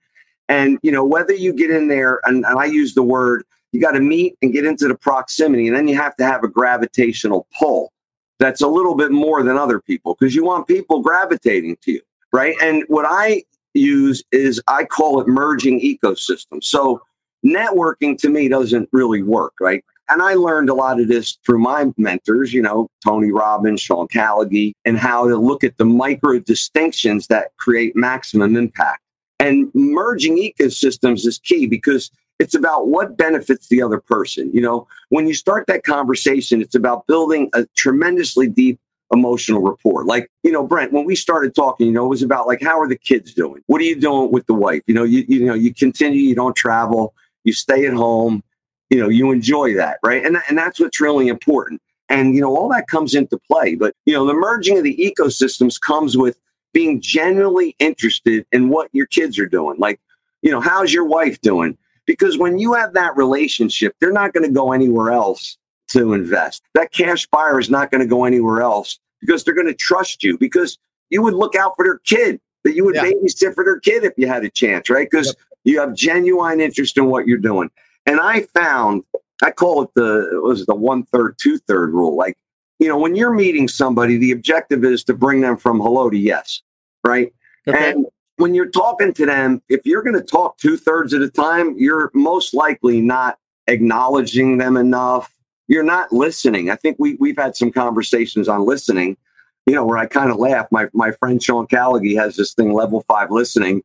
and, 0.50 0.80
you 0.82 0.92
know, 0.92 1.04
whether 1.04 1.34
you 1.34 1.54
get 1.54 1.72
in 1.72 1.88
there, 1.88 2.22
and, 2.24 2.46
and 2.46 2.60
I 2.60 2.66
use 2.66 2.94
the 2.94 3.04
word, 3.04 3.44
you 3.72 3.82
got 3.82 3.92
to 3.92 4.00
meet 4.00 4.38
and 4.42 4.54
get 4.54 4.66
into 4.66 4.88
the 4.88 4.96
proximity, 4.96 5.68
and 5.68 5.76
then 5.76 5.88
you 5.88 5.96
have 5.96 6.16
to 6.18 6.26
have 6.26 6.44
a 6.44 6.48
gravitational 6.48 7.48
pull 7.60 7.92
that's 8.40 8.62
a 8.62 8.68
little 8.68 8.96
bit 8.96 9.12
more 9.12 9.44
than 9.44 9.58
other 9.58 9.80
people 9.80 10.16
because 10.18 10.36
you 10.36 10.46
want 10.46 10.68
people 10.68 11.02
gravitating 11.02 11.78
to 11.82 11.94
you, 11.94 12.02
right? 12.32 12.56
And 12.62 12.84
what 12.88 13.06
I 13.08 13.44
use 13.74 14.24
is 14.32 14.62
I 14.68 14.86
call 14.86 15.20
it 15.22 15.28
merging 15.28 15.80
ecosystems. 15.80 16.64
So 16.64 17.02
networking 17.46 18.18
to 18.20 18.30
me 18.30 18.48
doesn't 18.48 18.90
really 18.92 19.24
work, 19.24 19.54
right? 19.60 19.84
And 20.10 20.22
I 20.22 20.36
learned 20.36 20.70
a 20.70 20.74
lot 20.74 21.02
of 21.02 21.10
this 21.10 21.38
through 21.46 21.60
my 21.60 21.92
mentors, 21.98 22.54
you 22.54 22.62
know, 22.62 22.90
Tony 23.04 23.32
Robbins, 23.32 23.82
Sean 23.82 24.08
Callagy, 24.08 24.74
and 24.86 24.98
how 24.98 25.28
to 25.28 25.36
look 25.36 25.64
at 25.64 25.78
the 25.78 25.86
micro 25.86 26.40
distinctions 26.40 27.28
that 27.28 27.56
create 27.58 27.96
maximum 27.96 28.56
impact. 28.56 29.02
And 29.48 29.72
merging 29.74 30.38
ecosystems 30.38 31.26
is 31.26 31.40
key 31.40 31.68
because 31.68 32.12
it's 32.38 32.54
about 32.54 32.88
what 32.88 33.18
benefits 33.18 33.68
the 33.70 33.82
other 33.82 34.00
person. 34.00 34.52
You 34.54 34.62
know, 34.62 34.88
when 35.10 35.26
you 35.26 35.34
start 35.34 35.68
that 35.68 35.84
conversation, 35.84 36.62
it's 36.62 36.76
about 36.76 37.08
building 37.08 37.50
a 37.54 37.66
tremendously 37.78 38.48
deep 38.48 38.78
emotional 39.14 39.62
rapport. 39.62 40.04
Like, 40.04 40.30
you 40.44 40.52
know, 40.52 40.68
Brent, 40.68 40.92
when 40.92 41.06
we 41.06 41.16
started 41.16 41.56
talking, 41.56 41.88
you 41.88 41.94
know, 41.94 42.06
it 42.06 42.10
was 42.10 42.24
about 42.24 42.46
like, 42.46 42.62
how 42.62 42.78
are 42.78 42.90
the 42.90 42.98
kids 42.98 43.34
doing? 43.34 43.64
What 43.68 43.80
are 43.80 43.86
you 43.86 43.96
doing 43.96 44.32
with 44.32 44.46
the 44.48 44.54
wife? 44.54 44.82
You 44.86 44.96
know, 44.96 45.04
you, 45.04 45.24
you 45.30 45.46
know, 45.46 45.54
you 45.54 45.74
continue, 45.74 46.20
you 46.20 46.36
don't 46.36 46.58
travel, 46.58 47.14
you 47.46 47.54
stay 47.54 47.86
at 47.86 47.94
home, 47.94 48.44
you 48.90 49.00
know, 49.00 49.08
you 49.08 49.32
enjoy 49.32 49.76
that, 49.76 50.00
right? 50.04 50.26
And, 50.26 50.38
and 50.50 50.58
that's 50.58 50.78
what's 50.80 51.00
really 51.00 51.30
important. 51.30 51.82
And, 52.10 52.36
you 52.36 52.42
know, 52.42 52.54
all 52.56 52.68
that 52.70 52.88
comes 52.88 53.16
into 53.16 53.38
play. 53.50 53.76
But, 53.76 53.96
you 54.06 54.14
know, 54.14 54.26
the 54.26 54.34
merging 54.34 54.78
of 54.78 54.84
the 54.84 54.98
ecosystems 54.98 55.80
comes 55.80 56.18
with 56.18 56.38
being 56.74 57.02
genuinely 57.02 57.76
interested 57.80 58.46
in 58.52 58.70
what 58.70 58.90
your 58.94 59.06
kids 59.08 59.40
are 59.40 59.48
doing. 59.48 59.78
Like, 59.80 60.00
you 60.42 60.52
know, 60.52 60.62
how's 60.62 60.94
your 60.94 61.06
wife 61.06 61.40
doing? 61.42 61.78
Because 62.06 62.38
when 62.38 62.58
you 62.58 62.74
have 62.74 62.94
that 62.94 63.18
relationship, 63.18 63.96
they're 64.00 64.12
not 64.12 64.34
going 64.34 64.48
to 64.48 64.54
go 64.54 64.72
anywhere 64.72 65.12
else 65.12 65.58
to 65.90 66.14
invest. 66.14 66.64
That 66.74 66.92
cash 66.92 67.28
buyer 67.28 67.60
is 67.60 67.70
not 67.70 67.92
going 67.92 68.02
to 68.02 68.08
go 68.08 68.26
anywhere 68.26 68.62
else 68.62 69.00
because 69.22 69.44
they're 69.44 69.56
going 69.56 69.68
to 69.68 69.74
trust 69.74 70.24
you 70.24 70.38
because 70.38 70.78
you 71.10 71.22
would 71.22 71.34
look 71.34 71.56
out 71.56 71.74
for 71.76 71.86
their 71.86 72.00
kid, 72.00 72.40
that 72.64 72.76
you 72.76 72.86
would 72.86 72.96
yeah. 72.96 73.06
babysit 73.06 73.56
for 73.56 73.64
their 73.64 73.80
kid 73.80 74.04
if 74.04 74.14
you 74.18 74.28
had 74.28 74.44
a 74.44 74.50
chance, 74.50 74.90
right? 74.90 75.08
Because 75.10 75.28
yep. 75.28 75.36
you 75.64 75.80
have 75.80 75.94
genuine 75.96 76.60
interest 76.60 76.98
in 76.98 77.06
what 77.06 77.28
you're 77.28 77.38
doing. 77.38 77.70
And 78.06 78.20
I 78.20 78.42
found, 78.54 79.04
I 79.44 79.52
call 79.52 79.84
it 79.84 79.90
the, 79.96 80.30
it 80.34 80.44
was 80.44 80.66
the 80.66 80.76
one 80.76 81.04
third, 81.04 81.36
two 81.38 81.58
third 81.60 81.94
rule. 81.94 82.16
Like 82.16 82.38
you 82.80 82.88
know, 82.88 82.98
when 82.98 83.16
you're 83.16 83.34
meeting 83.34 83.68
somebody, 83.68 84.18
the 84.18 84.32
objective 84.32 84.84
is 84.84 85.04
to 85.06 85.14
bring 85.14 85.42
them 85.42 85.58
from 85.58 85.80
hello 85.80 86.10
to 86.10 86.18
yes, 86.18 86.62
right? 87.06 87.34
Okay. 87.68 87.92
And 87.92 88.06
when 88.38 88.54
you're 88.54 88.70
talking 88.70 89.14
to 89.14 89.26
them, 89.26 89.62
if 89.68 89.82
you're 89.86 90.04
going 90.04 90.16
to 90.16 90.22
talk 90.22 90.58
two 90.58 90.78
thirds 90.78 91.14
of 91.14 91.22
the 91.22 91.30
time, 91.30 91.76
you're 91.78 92.12
most 92.14 92.54
likely 92.54 93.02
not 93.02 93.40
acknowledging 93.68 94.58
them 94.58 94.78
enough. 94.78 95.34
You're 95.68 95.84
not 95.84 96.14
listening. 96.14 96.70
I 96.70 96.76
think 96.76 96.98
we 97.00 97.16
we've 97.20 97.38
had 97.38 97.58
some 97.58 97.72
conversations 97.72 98.48
on 98.48 98.66
listening, 98.66 99.18
you 99.66 99.74
know, 99.74 99.86
where 99.86 99.98
I 99.98 100.06
kind 100.06 100.32
of 100.32 100.38
laugh. 100.38 100.68
My 100.72 100.88
my 100.94 101.12
friend 101.12 101.42
Sean 101.44 101.68
Callagy 101.68 102.18
has 102.18 102.36
this 102.38 102.54
thing, 102.54 102.74
level 102.74 103.04
five 103.08 103.32
listening. 103.32 103.84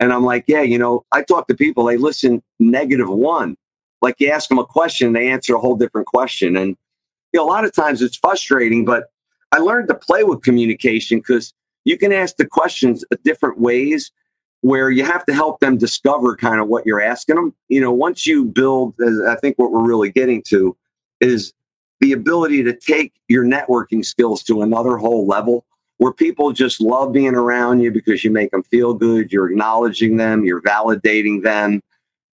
And 0.00 0.12
I'm 0.12 0.24
like, 0.24 0.44
yeah, 0.46 0.62
you 0.62 0.78
know, 0.78 1.04
I 1.12 1.22
talk 1.22 1.48
to 1.48 1.54
people, 1.54 1.84
they 1.84 1.96
listen 1.96 2.42
negative 2.58 3.08
one. 3.08 3.56
Like 4.02 4.16
you 4.18 4.28
ask 4.28 4.48
them 4.48 4.58
a 4.58 4.66
question, 4.66 5.12
they 5.12 5.30
answer 5.30 5.54
a 5.54 5.58
whole 5.58 5.76
different 5.76 6.06
question. 6.06 6.56
And 6.56 6.76
you 7.34 7.40
know, 7.40 7.46
a 7.46 7.50
lot 7.50 7.64
of 7.64 7.72
times 7.72 8.00
it's 8.00 8.16
frustrating, 8.16 8.84
but 8.84 9.10
I 9.50 9.58
learned 9.58 9.88
to 9.88 9.94
play 9.96 10.22
with 10.22 10.42
communication 10.42 11.18
because 11.18 11.52
you 11.84 11.98
can 11.98 12.12
ask 12.12 12.36
the 12.36 12.46
questions 12.46 13.04
different 13.24 13.58
ways 13.58 14.12
where 14.60 14.88
you 14.88 15.04
have 15.04 15.26
to 15.26 15.34
help 15.34 15.58
them 15.58 15.76
discover 15.76 16.36
kind 16.36 16.60
of 16.60 16.68
what 16.68 16.86
you're 16.86 17.02
asking 17.02 17.34
them. 17.34 17.52
You 17.68 17.80
know, 17.80 17.92
once 17.92 18.24
you 18.24 18.44
build, 18.44 18.94
I 19.28 19.34
think 19.34 19.58
what 19.58 19.72
we're 19.72 19.84
really 19.84 20.12
getting 20.12 20.42
to 20.44 20.76
is 21.20 21.52
the 22.00 22.12
ability 22.12 22.62
to 22.62 22.72
take 22.72 23.12
your 23.26 23.44
networking 23.44 24.04
skills 24.04 24.44
to 24.44 24.62
another 24.62 24.96
whole 24.96 25.26
level 25.26 25.66
where 25.98 26.12
people 26.12 26.52
just 26.52 26.80
love 26.80 27.12
being 27.12 27.34
around 27.34 27.80
you 27.80 27.90
because 27.90 28.22
you 28.22 28.30
make 28.30 28.52
them 28.52 28.62
feel 28.62 28.94
good, 28.94 29.32
you're 29.32 29.50
acknowledging 29.50 30.16
them, 30.16 30.44
you're 30.44 30.62
validating 30.62 31.42
them, 31.42 31.82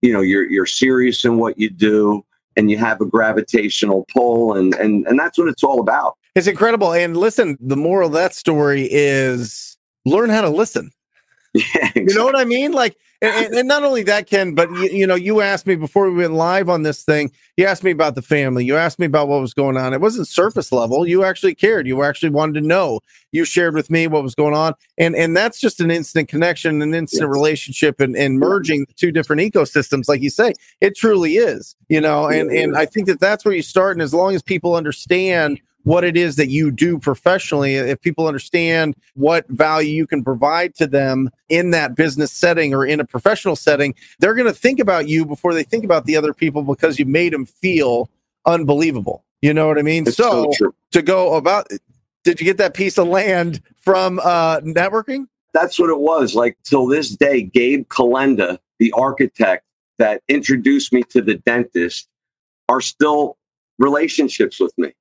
you 0.02 0.12
know, 0.12 0.20
you're 0.20 0.48
you're 0.48 0.66
serious 0.66 1.24
in 1.24 1.38
what 1.38 1.58
you 1.58 1.70
do 1.70 2.22
and 2.56 2.70
you 2.70 2.76
have 2.76 3.00
a 3.00 3.06
gravitational 3.06 4.06
pull 4.12 4.54
and 4.54 4.74
and 4.74 5.06
and 5.06 5.18
that's 5.18 5.38
what 5.38 5.48
it's 5.48 5.64
all 5.64 5.80
about. 5.80 6.16
It's 6.34 6.46
incredible. 6.46 6.92
And 6.92 7.16
listen, 7.16 7.56
the 7.60 7.76
moral 7.76 8.08
of 8.08 8.14
that 8.14 8.34
story 8.34 8.88
is 8.90 9.76
learn 10.04 10.30
how 10.30 10.42
to 10.42 10.50
listen. 10.50 10.90
Yeah, 11.52 11.64
exactly. 11.74 12.02
You 12.02 12.14
know 12.14 12.24
what 12.24 12.36
I 12.36 12.44
mean? 12.44 12.72
Like, 12.72 12.96
and, 13.22 13.54
and 13.54 13.68
not 13.68 13.82
only 13.82 14.02
that, 14.04 14.26
Ken, 14.26 14.54
but 14.54 14.70
you, 14.70 14.88
you, 14.90 15.06
know, 15.06 15.14
you 15.14 15.42
asked 15.42 15.66
me 15.66 15.76
before 15.76 16.10
we 16.10 16.16
went 16.16 16.32
live 16.32 16.70
on 16.70 16.84
this 16.84 17.02
thing. 17.02 17.30
You 17.56 17.66
asked 17.66 17.84
me 17.84 17.90
about 17.90 18.14
the 18.14 18.22
family. 18.22 18.64
You 18.64 18.76
asked 18.76 18.98
me 18.98 19.04
about 19.04 19.28
what 19.28 19.42
was 19.42 19.52
going 19.52 19.76
on. 19.76 19.92
It 19.92 20.00
wasn't 20.00 20.26
surface 20.26 20.72
level. 20.72 21.06
You 21.06 21.22
actually 21.24 21.54
cared. 21.54 21.86
You 21.86 22.02
actually 22.02 22.30
wanted 22.30 22.60
to 22.60 22.66
know. 22.66 23.00
You 23.32 23.44
shared 23.44 23.74
with 23.74 23.90
me 23.90 24.06
what 24.06 24.22
was 24.22 24.34
going 24.34 24.54
on, 24.54 24.74
and 24.96 25.14
and 25.14 25.36
that's 25.36 25.60
just 25.60 25.80
an 25.80 25.90
instant 25.90 26.28
connection, 26.28 26.80
an 26.82 26.94
instant 26.94 27.28
yes. 27.28 27.36
relationship, 27.36 28.00
and 28.00 28.16
and 28.16 28.38
merging 28.38 28.86
two 28.96 29.12
different 29.12 29.42
ecosystems, 29.42 30.08
like 30.08 30.22
you 30.22 30.30
say, 30.30 30.54
it 30.80 30.96
truly 30.96 31.34
is. 31.34 31.76
You 31.88 32.00
know, 32.00 32.26
and 32.26 32.50
and 32.50 32.76
I 32.76 32.86
think 32.86 33.06
that 33.06 33.20
that's 33.20 33.44
where 33.44 33.54
you 33.54 33.62
start. 33.62 33.96
And 33.96 34.02
as 34.02 34.14
long 34.14 34.34
as 34.34 34.42
people 34.42 34.74
understand 34.74 35.60
what 35.84 36.04
it 36.04 36.16
is 36.16 36.36
that 36.36 36.48
you 36.48 36.70
do 36.70 36.98
professionally, 36.98 37.74
if 37.74 38.00
people 38.00 38.26
understand 38.26 38.94
what 39.14 39.48
value 39.48 39.92
you 39.92 40.06
can 40.06 40.22
provide 40.22 40.74
to 40.76 40.86
them 40.86 41.30
in 41.48 41.70
that 41.70 41.94
business 41.94 42.32
setting 42.32 42.74
or 42.74 42.84
in 42.84 43.00
a 43.00 43.04
professional 43.04 43.56
setting, 43.56 43.94
they're 44.18 44.34
going 44.34 44.46
to 44.46 44.58
think 44.58 44.78
about 44.78 45.08
you 45.08 45.24
before 45.24 45.54
they 45.54 45.62
think 45.62 45.84
about 45.84 46.04
the 46.04 46.16
other 46.16 46.34
people 46.34 46.62
because 46.62 46.98
you 46.98 47.06
made 47.06 47.32
them 47.32 47.46
feel 47.46 48.10
unbelievable. 48.46 49.24
You 49.42 49.54
know 49.54 49.66
what 49.68 49.78
I 49.78 49.82
mean? 49.82 50.06
so, 50.06 50.50
so 50.52 50.74
to 50.92 51.02
go 51.02 51.34
about, 51.34 51.68
did 52.24 52.40
you 52.40 52.44
get 52.44 52.58
that 52.58 52.74
piece 52.74 52.98
of 52.98 53.08
land 53.08 53.62
from 53.78 54.20
uh, 54.22 54.60
networking? 54.60 55.26
That's 55.54 55.78
what 55.78 55.90
it 55.90 55.98
was. 55.98 56.34
Like 56.34 56.58
till 56.62 56.86
this 56.86 57.10
day, 57.10 57.42
Gabe 57.42 57.88
Kalenda, 57.88 58.58
the 58.78 58.92
architect 58.92 59.64
that 59.98 60.22
introduced 60.28 60.92
me 60.92 61.02
to 61.04 61.22
the 61.22 61.36
dentist, 61.36 62.06
are 62.68 62.80
still 62.80 63.36
relationships 63.78 64.60
with 64.60 64.76
me 64.78 64.92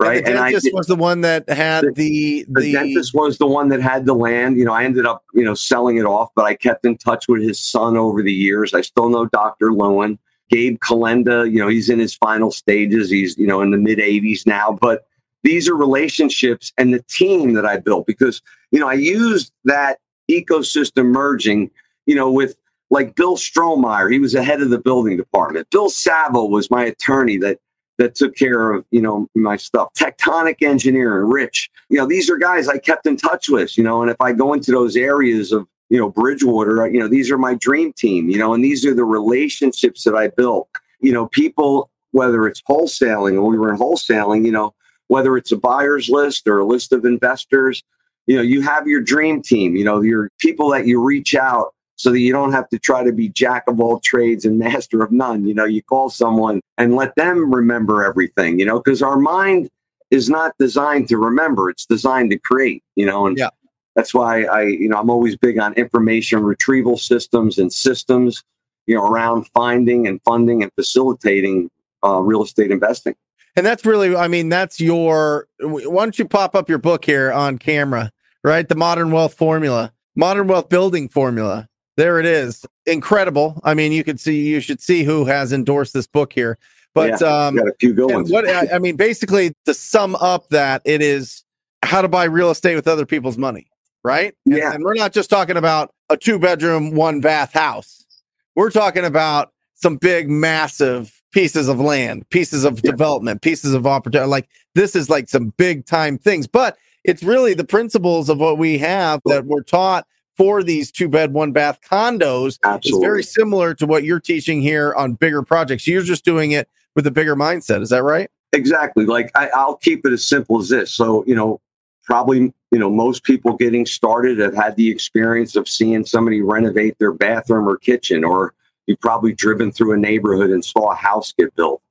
right? 0.00 0.18
And 0.18 0.26
the 0.26 0.32
dentist 0.32 0.66
and 0.66 0.74
I, 0.74 0.76
was 0.76 0.86
the 0.86 0.96
one 0.96 1.20
that 1.22 1.48
had 1.48 1.84
the, 1.94 1.94
the, 1.94 2.46
the 2.48 2.72
dentist 2.72 3.14
was 3.14 3.38
the 3.38 3.46
one 3.46 3.68
that 3.70 3.80
had 3.80 4.06
the 4.06 4.14
land. 4.14 4.56
You 4.58 4.64
know, 4.64 4.72
I 4.72 4.84
ended 4.84 5.06
up 5.06 5.24
you 5.34 5.44
know 5.44 5.54
selling 5.54 5.96
it 5.96 6.04
off, 6.04 6.30
but 6.34 6.44
I 6.44 6.54
kept 6.54 6.84
in 6.84 6.96
touch 6.96 7.28
with 7.28 7.42
his 7.42 7.62
son 7.62 7.96
over 7.96 8.22
the 8.22 8.32
years. 8.32 8.74
I 8.74 8.80
still 8.80 9.08
know 9.08 9.26
Dr. 9.26 9.70
Lowen, 9.70 10.18
Gabe 10.50 10.78
Kalenda. 10.78 11.50
You 11.50 11.58
know, 11.58 11.68
he's 11.68 11.88
in 11.88 11.98
his 11.98 12.14
final 12.14 12.50
stages. 12.50 13.10
He's 13.10 13.36
you 13.38 13.46
know 13.46 13.60
in 13.60 13.70
the 13.70 13.78
mid 13.78 13.98
80s 13.98 14.46
now, 14.46 14.76
but 14.80 15.06
these 15.42 15.68
are 15.68 15.76
relationships 15.76 16.72
and 16.76 16.92
the 16.92 17.02
team 17.08 17.54
that 17.54 17.64
I 17.64 17.78
built 17.78 18.06
because 18.06 18.42
you 18.70 18.80
know 18.80 18.88
I 18.88 18.94
used 18.94 19.52
that 19.64 19.98
ecosystem 20.30 21.06
merging. 21.06 21.70
You 22.06 22.14
know, 22.14 22.30
with 22.30 22.56
like 22.90 23.16
Bill 23.16 23.36
Strohmeyer, 23.36 24.12
he 24.12 24.18
was 24.18 24.32
the 24.32 24.44
head 24.44 24.62
of 24.62 24.70
the 24.70 24.78
building 24.78 25.16
department. 25.16 25.68
Bill 25.70 25.88
Saville 25.88 26.50
was 26.50 26.70
my 26.70 26.84
attorney 26.84 27.36
that 27.38 27.58
that 27.98 28.14
took 28.14 28.36
care 28.36 28.72
of 28.72 28.86
you 28.90 29.00
know 29.00 29.28
my 29.34 29.56
stuff. 29.56 29.88
Tectonic 29.94 30.62
engineering 30.62 31.28
rich. 31.28 31.70
You 31.88 31.98
know 31.98 32.06
these 32.06 32.28
are 32.30 32.36
guys 32.36 32.68
i 32.68 32.78
kept 32.78 33.06
in 33.06 33.16
touch 33.16 33.48
with 33.48 33.76
you 33.78 33.84
know 33.84 34.02
and 34.02 34.10
if 34.10 34.20
i 34.20 34.32
go 34.32 34.52
into 34.52 34.72
those 34.72 34.96
areas 34.96 35.52
of 35.52 35.66
you 35.88 35.98
know 35.98 36.10
bridgewater 36.10 36.88
you 36.88 36.98
know 36.98 37.08
these 37.08 37.30
are 37.30 37.38
my 37.38 37.54
dream 37.54 37.92
team 37.92 38.28
you 38.28 38.38
know 38.38 38.54
and 38.54 38.64
these 38.64 38.84
are 38.84 38.94
the 38.94 39.04
relationships 39.04 40.04
that 40.04 40.14
i 40.14 40.28
built. 40.28 40.68
You 41.00 41.12
know 41.12 41.26
people 41.28 41.90
whether 42.12 42.46
it's 42.46 42.62
wholesaling 42.68 43.34
or 43.34 43.42
we 43.42 43.58
were 43.58 43.72
in 43.72 43.78
wholesaling 43.78 44.44
you 44.44 44.52
know 44.52 44.74
whether 45.08 45.36
it's 45.36 45.52
a 45.52 45.56
buyer's 45.56 46.08
list 46.08 46.48
or 46.48 46.58
a 46.58 46.64
list 46.64 46.92
of 46.92 47.04
investors 47.04 47.82
you 48.26 48.36
know 48.36 48.42
you 48.42 48.60
have 48.62 48.86
your 48.86 49.00
dream 49.00 49.42
team 49.42 49.76
you 49.76 49.84
know 49.84 50.00
your 50.00 50.30
people 50.38 50.70
that 50.70 50.86
you 50.86 51.02
reach 51.02 51.34
out 51.34 51.74
so 51.96 52.12
that 52.12 52.20
you 52.20 52.32
don't 52.32 52.52
have 52.52 52.68
to 52.68 52.78
try 52.78 53.02
to 53.02 53.12
be 53.12 53.28
jack 53.30 53.64
of 53.66 53.80
all 53.80 53.98
trades 54.00 54.44
and 54.44 54.58
master 54.58 55.02
of 55.02 55.10
none. 55.10 55.46
You 55.46 55.54
know, 55.54 55.64
you 55.64 55.82
call 55.82 56.10
someone 56.10 56.60
and 56.78 56.94
let 56.94 57.16
them 57.16 57.52
remember 57.52 58.04
everything, 58.04 58.60
you 58.60 58.66
know, 58.66 58.78
because 58.78 59.02
our 59.02 59.18
mind 59.18 59.70
is 60.10 60.30
not 60.30 60.54
designed 60.58 61.08
to 61.08 61.18
remember, 61.18 61.68
it's 61.68 61.86
designed 61.86 62.30
to 62.30 62.38
create, 62.38 62.84
you 62.94 63.06
know, 63.06 63.26
and 63.26 63.36
yeah. 63.36 63.48
that's 63.96 64.14
why 64.14 64.44
I, 64.44 64.62
you 64.62 64.88
know, 64.88 64.98
I'm 64.98 65.10
always 65.10 65.36
big 65.36 65.58
on 65.58 65.72
information 65.74 66.42
retrieval 66.42 66.96
systems 66.96 67.58
and 67.58 67.72
systems, 67.72 68.44
you 68.86 68.94
know, 68.94 69.02
around 69.02 69.48
finding 69.48 70.06
and 70.06 70.20
funding 70.22 70.62
and 70.62 70.70
facilitating 70.74 71.70
uh, 72.04 72.20
real 72.20 72.44
estate 72.44 72.70
investing. 72.70 73.16
And 73.56 73.64
that's 73.64 73.86
really, 73.86 74.14
I 74.14 74.28
mean, 74.28 74.50
that's 74.50 74.80
your, 74.80 75.48
why 75.60 76.04
don't 76.04 76.18
you 76.18 76.28
pop 76.28 76.54
up 76.54 76.68
your 76.68 76.78
book 76.78 77.06
here 77.06 77.32
on 77.32 77.56
camera, 77.56 78.12
right? 78.44 78.68
The 78.68 78.74
Modern 78.74 79.10
Wealth 79.10 79.32
Formula, 79.34 79.92
Modern 80.14 80.46
Wealth 80.46 80.68
Building 80.68 81.08
Formula 81.08 81.68
there 81.96 82.18
it 82.18 82.26
is. 82.26 82.64
Incredible. 82.86 83.60
I 83.64 83.74
mean, 83.74 83.92
you 83.92 84.04
could 84.04 84.20
see, 84.20 84.46
you 84.48 84.60
should 84.60 84.80
see 84.80 85.02
who 85.02 85.24
has 85.24 85.52
endorsed 85.52 85.94
this 85.94 86.06
book 86.06 86.32
here. 86.32 86.58
But 86.94 87.20
yeah, 87.20 87.46
um, 87.46 87.56
got 87.56 87.68
a 87.68 87.74
few 87.78 87.92
good 87.92 88.10
ones. 88.10 88.30
What 88.30 88.48
I, 88.48 88.78
mean, 88.78 88.96
basically, 88.96 89.52
to 89.66 89.74
sum 89.74 90.14
up 90.16 90.48
that, 90.48 90.80
it 90.84 91.02
is 91.02 91.44
how 91.82 92.00
to 92.00 92.08
buy 92.08 92.24
real 92.24 92.50
estate 92.50 92.74
with 92.74 92.88
other 92.88 93.04
people's 93.04 93.36
money, 93.36 93.66
right? 94.02 94.34
And, 94.46 94.56
yeah. 94.56 94.72
And 94.72 94.82
we're 94.82 94.94
not 94.94 95.12
just 95.12 95.28
talking 95.28 95.58
about 95.58 95.92
a 96.08 96.16
two 96.16 96.38
bedroom, 96.38 96.94
one 96.94 97.20
bath 97.20 97.52
house. 97.52 98.06
We're 98.54 98.70
talking 98.70 99.04
about 99.04 99.52
some 99.74 99.96
big, 99.96 100.30
massive 100.30 101.22
pieces 101.32 101.68
of 101.68 101.78
land, 101.78 102.26
pieces 102.30 102.64
of 102.64 102.80
yeah. 102.82 102.92
development, 102.92 103.42
pieces 103.42 103.74
of 103.74 103.86
opportunity. 103.86 104.28
Like 104.28 104.48
this 104.74 104.96
is 104.96 105.10
like 105.10 105.28
some 105.28 105.52
big 105.58 105.84
time 105.84 106.16
things, 106.16 106.46
but 106.46 106.78
it's 107.04 107.22
really 107.22 107.52
the 107.52 107.64
principles 107.64 108.30
of 108.30 108.38
what 108.38 108.56
we 108.56 108.78
have 108.78 109.20
that 109.26 109.44
we're 109.44 109.62
taught 109.62 110.06
for 110.36 110.62
these 110.62 110.90
two 110.90 111.08
bed, 111.08 111.32
one 111.32 111.52
bath 111.52 111.80
condos 111.80 112.58
Absolutely. 112.62 112.90
is 112.90 113.08
very 113.08 113.22
similar 113.22 113.74
to 113.74 113.86
what 113.86 114.04
you're 114.04 114.20
teaching 114.20 114.60
here 114.60 114.94
on 114.94 115.14
bigger 115.14 115.42
projects. 115.42 115.86
You're 115.86 116.02
just 116.02 116.24
doing 116.24 116.52
it 116.52 116.68
with 116.94 117.06
a 117.06 117.10
bigger 117.10 117.36
mindset. 117.36 117.82
Is 117.82 117.90
that 117.90 118.02
right? 118.02 118.30
Exactly. 118.52 119.06
Like 119.06 119.30
I, 119.34 119.48
I'll 119.48 119.76
keep 119.76 120.06
it 120.06 120.12
as 120.12 120.24
simple 120.24 120.60
as 120.60 120.68
this. 120.68 120.92
So, 120.92 121.24
you 121.26 121.34
know, 121.34 121.60
probably, 122.04 122.52
you 122.70 122.78
know, 122.78 122.90
most 122.90 123.24
people 123.24 123.56
getting 123.56 123.84
started 123.84 124.38
have 124.38 124.54
had 124.54 124.76
the 124.76 124.90
experience 124.90 125.56
of 125.56 125.68
seeing 125.68 126.04
somebody 126.04 126.42
renovate 126.42 126.98
their 126.98 127.12
bathroom 127.12 127.68
or 127.68 127.76
kitchen, 127.76 128.24
or 128.24 128.54
you've 128.86 129.00
probably 129.00 129.32
driven 129.32 129.72
through 129.72 129.92
a 129.92 129.96
neighborhood 129.96 130.50
and 130.50 130.64
saw 130.64 130.92
a 130.92 130.94
house 130.94 131.34
get 131.36 131.54
built, 131.56 131.82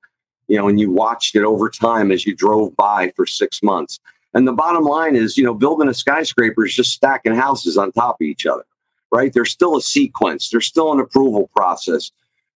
you 0.48 0.58
know, 0.58 0.68
and 0.68 0.80
you 0.80 0.92
watched 0.92 1.36
it 1.36 1.44
over 1.44 1.70
time 1.70 2.12
as 2.12 2.26
you 2.26 2.36
drove 2.36 2.76
by 2.76 3.12
for 3.16 3.26
six 3.26 3.62
months. 3.62 4.00
And 4.36 4.48
the 4.48 4.54
bottom 4.54 4.84
line 4.84 5.16
is, 5.16 5.38
you 5.38 5.44
know, 5.44 5.54
building 5.54 5.88
a 5.88 5.94
skyscraper 5.94 6.66
is 6.66 6.76
just 6.76 6.92
stacking 6.92 7.34
houses 7.34 7.78
on 7.78 7.92
top 7.94 8.18
of 8.22 8.28
each 8.28 8.46
other, 8.46 8.66
right? 9.10 9.32
There's 9.34 9.50
still 9.50 9.78
a 9.78 9.82
sequence, 9.82 10.50
there's 10.50 10.68
still 10.68 10.92
an 10.92 11.00
approval 11.00 11.50
process, 11.56 12.12